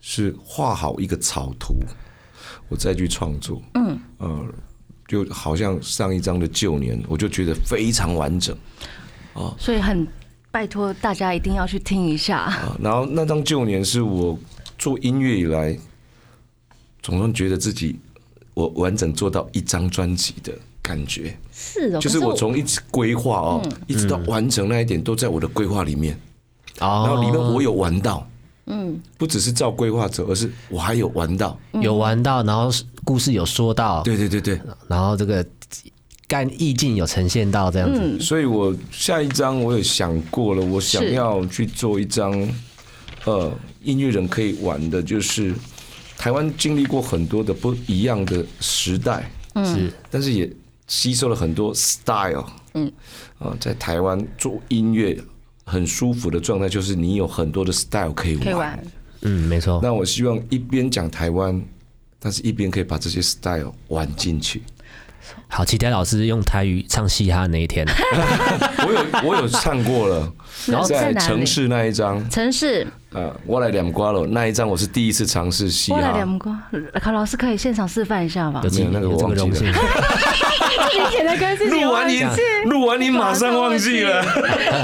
[0.00, 1.74] 是画好一个草图，
[2.68, 3.62] 我再去创作。
[3.74, 4.44] 嗯，呃，
[5.06, 8.56] 就好像上一张的旧年，我就觉得非常完整
[9.58, 10.06] 所以很
[10.50, 12.38] 拜托大家一定要去听一下。
[12.38, 12.76] 啊。
[12.80, 14.38] 然后那张旧年是我
[14.76, 15.78] 做音乐以来，
[17.02, 17.98] 总算觉得自己
[18.54, 21.36] 我完整做到一张专辑的感觉。
[21.52, 26.18] 是哦，就是我从一直规划哦，一直到完成那一点，都在我的规划里面。
[26.80, 28.26] 哦，然后里面我有玩到，
[28.70, 31.58] 嗯，不只是照规划走，而是我还有玩到。
[31.80, 32.70] 有玩到，然后
[33.02, 35.44] 故事有说到，对对对对，然后这个
[36.26, 38.20] 干意境有呈现到这样子。
[38.20, 42.30] 所以我下一张我有想过了，我想要去做一张，
[43.24, 43.50] 呃，
[43.82, 45.54] 音乐人可以玩的，就是
[46.18, 49.30] 台湾经历过很多的不一样的时代，
[49.64, 49.90] 是。
[50.10, 50.50] 但是也
[50.86, 52.44] 吸收了很多 style，
[52.74, 52.92] 嗯，
[53.38, 55.18] 啊，在台湾做音乐
[55.68, 58.82] 很舒服的状态，就是你有很多的 style 可以可以玩。
[59.22, 59.78] 嗯，没错。
[59.82, 61.60] 那我希望一边讲台湾，
[62.18, 64.62] 但是一边可以把这些 style 玩进去。
[65.48, 67.86] 好，期待老师用台语唱嘻哈那一天。
[68.86, 70.32] 我有我有唱过了，
[70.66, 76.16] 然后在城市那一张，城市，呃，我来两瓜了那一张，我是第一次尝试嘻我来哈。
[76.16, 76.62] 两瓜，
[77.00, 78.70] 考老师可以现场示范一下吗有？
[78.70, 82.22] 没有那个我忘记了的歌，自己录完你
[82.66, 84.22] 录完你马上忘记了。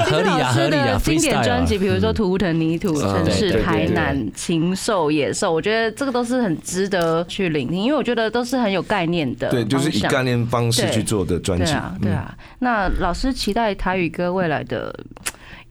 [0.06, 11.66] 合理啊，合理啊经典专辑，比如说《图腾泥土》、嗯城市台南、禽兽、野兽，我觉得这个都是很值得去聆听，因为我觉得都是很有概念的方对，就是以概念方式去做的专辑。
[11.66, 12.34] 对啊，对啊。
[12.60, 14.94] 那老师期待台语歌未来的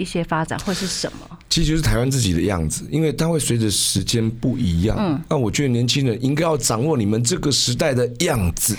[0.04, 1.38] 一些发展会是什么？
[1.49, 4.95] 其实就是台湾自己的样子，因为它会随着时间不一样。
[4.99, 8.76] 嗯，那我觉得年轻人应该要掌握你们这个时代的样子，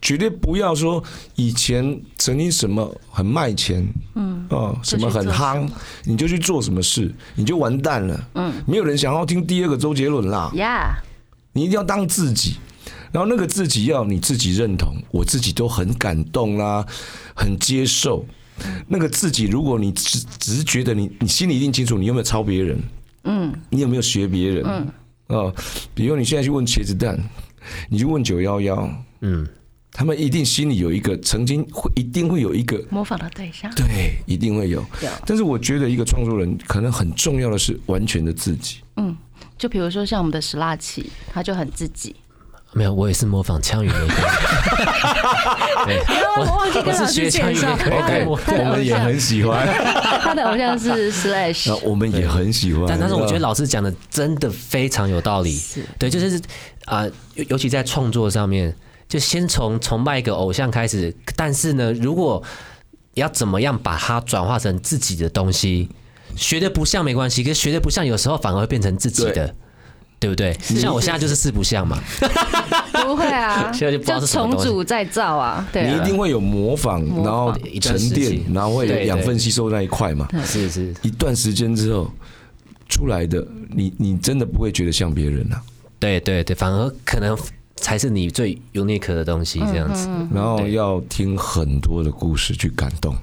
[0.00, 1.02] 绝对不要说
[1.34, 5.68] 以前曾经什么很卖钱，嗯，哦，什么很夯，
[6.04, 8.28] 你就去做什么事，你就完蛋了。
[8.34, 10.52] 嗯，没有人想要听第二个周杰伦啦。
[10.54, 11.00] ，Yeah，，
[11.54, 12.58] 你一定要当自己，
[13.10, 16.86] 然后那个自己要你自己认同，我自己都很感动啦，
[17.34, 18.24] 很接受。
[18.86, 22.78] 那个自己，如果你只只是觉得你你心里一定清楚，你有没有抄别人，
[23.24, 24.88] 嗯，你有没有学别人，嗯，
[25.28, 25.54] 哦，
[25.94, 27.18] 比如你现在去问茄子蛋，
[27.88, 28.90] 你去问九幺幺，
[29.20, 29.46] 嗯，
[29.92, 33.70] 他们一定心里有一个，曾经会一定会有一个，模仿的对象。
[33.74, 35.10] 对，一定会有有。
[35.26, 38.78] 但是我觉得一个创作人可能很重要的是完全的自己。
[38.96, 39.16] 嗯
[39.56, 42.14] 就比如说像我们的石拉奇，他就很自己。
[42.78, 44.06] 没有，我也是模仿枪语那个。
[45.84, 46.00] 对，
[46.38, 48.00] 我忘记跟老我是学师介绍，枪语那个。
[48.00, 49.66] 他的我们也，很喜欢，
[50.22, 51.76] 他的偶像是那 Slash。
[51.82, 52.84] 我们也很喜欢。
[52.86, 55.60] 但但是我觉得老老师讲的真的非常有道理，
[55.98, 56.40] 对，就是
[56.84, 57.04] 啊、
[57.34, 58.76] 尤尤其在创作上面，
[59.08, 62.40] 就先从崇拜一个偶像开始，但是呢，如果
[63.14, 65.88] 要怎么样把它转化成自己的东西，
[66.36, 69.54] 学的不像没关系，可是学的不像有时候反而会变成自己的
[70.18, 70.30] 对。
[70.30, 70.52] 不对？
[70.60, 71.98] 像我现在就是四不像嘛，
[73.04, 75.94] 不会啊， 现在就重组再造啊，对啊。
[75.94, 80.28] 你一定会有模仿，然后沉淀，然后会养分吸收那一块嘛。
[80.44, 82.10] 是是，一段时间之后
[82.88, 85.62] 出来的，你你真的不会觉得像别人啊。
[86.00, 87.36] 对对对，反而可能
[87.76, 90.08] 才是你最 unique 的东西，这样子。
[90.32, 93.14] 然后要听很多的故事去感动，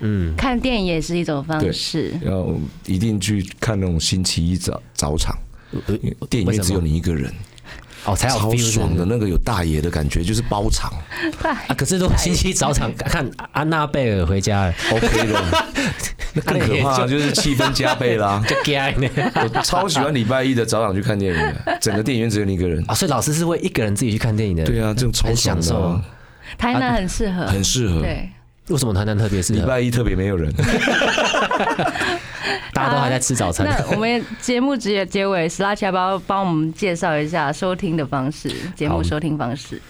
[0.00, 2.12] 嗯，看电影也是一种方对式。
[2.22, 2.48] 要
[2.86, 5.36] 一定去看那种星期一早早场，
[6.28, 7.32] 电影院只有你一个人，
[8.04, 10.92] 哦才好超爽的，那个有大爷的感觉，就是包场
[11.42, 15.42] 啊，可是都星期一早场看安娜贝尔回家了，，OK 的。
[16.34, 18.42] 那更可怕，就是气氛加倍啦。
[18.48, 19.06] 就 gay 呢。
[19.34, 22.82] 我超喜欢礼拜一的早场去看电影的，整个电影院只有你一个人。
[22.88, 24.64] 啊，所以老师是会一个人自己去看电影的。
[24.64, 26.02] 对啊，这种超很享受啊，。
[26.56, 28.00] 台南很适合，很适合。
[28.00, 28.30] 对。
[28.68, 29.60] 为什么台南特别适合？
[29.60, 30.50] 礼拜一特别没有人，
[32.72, 33.66] 大家都还在吃早餐。
[33.66, 38.50] 那我们节目结结尾，史拉奇要不要帮我们介绍一下收听的方式？
[38.76, 39.80] 节目收听方式，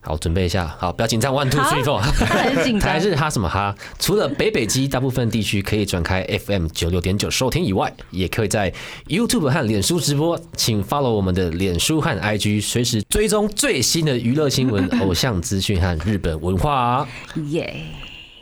[0.00, 2.00] 好，准备一下，好，不要紧张，one two three four。
[2.24, 2.98] 他很紧张台。
[2.98, 3.74] 日哈什么哈？
[3.98, 8.72] 除了北北基大部分地区可以转开 FM 九六点九收听以外，也可以在
[9.08, 10.40] YouTube 和脸书直播。
[10.56, 17.08] 请 follow 我们的脸书和 IG，随时追踪最新的娱乐新闻、 偶像资讯和日本文化啊。
[17.50, 17.82] 耶，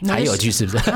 [0.07, 0.90] 还有一句是不是？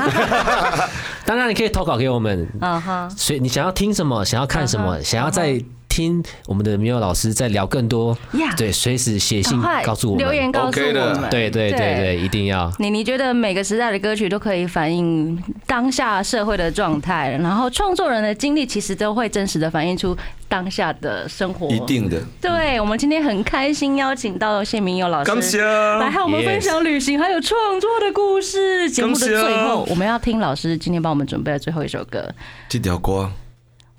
[1.25, 5.59] 当然，你可以投稿给我们，嗯哼，所以你想要听什么，想要看什么，想要再
[5.93, 10.25] 听我们的米友老师在聊更多呀对，随时写信告诉我们。
[10.25, 11.29] 留言告诉我们。
[11.29, 12.71] 对对对对对，一定要。
[12.79, 20.17] 你你觉得每个时代的歌曲都可以反映当下社会的状态，然后创作人的经历其实都会真实的反映出
[20.47, 21.67] 当下的生活。
[21.67, 22.19] 一定的。
[22.41, 28.89] 对，我们今天很开心邀请到谢明佑老师来和我们分享旅行还有创作的故事。
[28.89, 32.27] 节目的最后，我们要听老师今天帮我们准备的最后一首歌。
[32.67, 33.31] 这条歌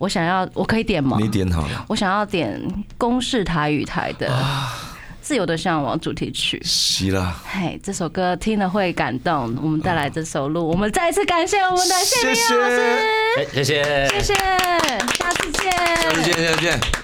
[0.04, 1.16] 我想要，我可以点吗？
[1.18, 2.60] 你点好了，我想要点
[2.98, 4.28] 公式台语台的
[5.22, 6.60] 《自由的向往》主题曲。
[6.62, 9.56] 是啦，嘿，这首歌听了会感动。
[9.62, 12.80] 我们带来这首录，我们再一次感谢我们的谢明老师，
[13.38, 14.08] 哎，谢谢。
[14.10, 17.03] 谢谢，下次见，下次见，下次见。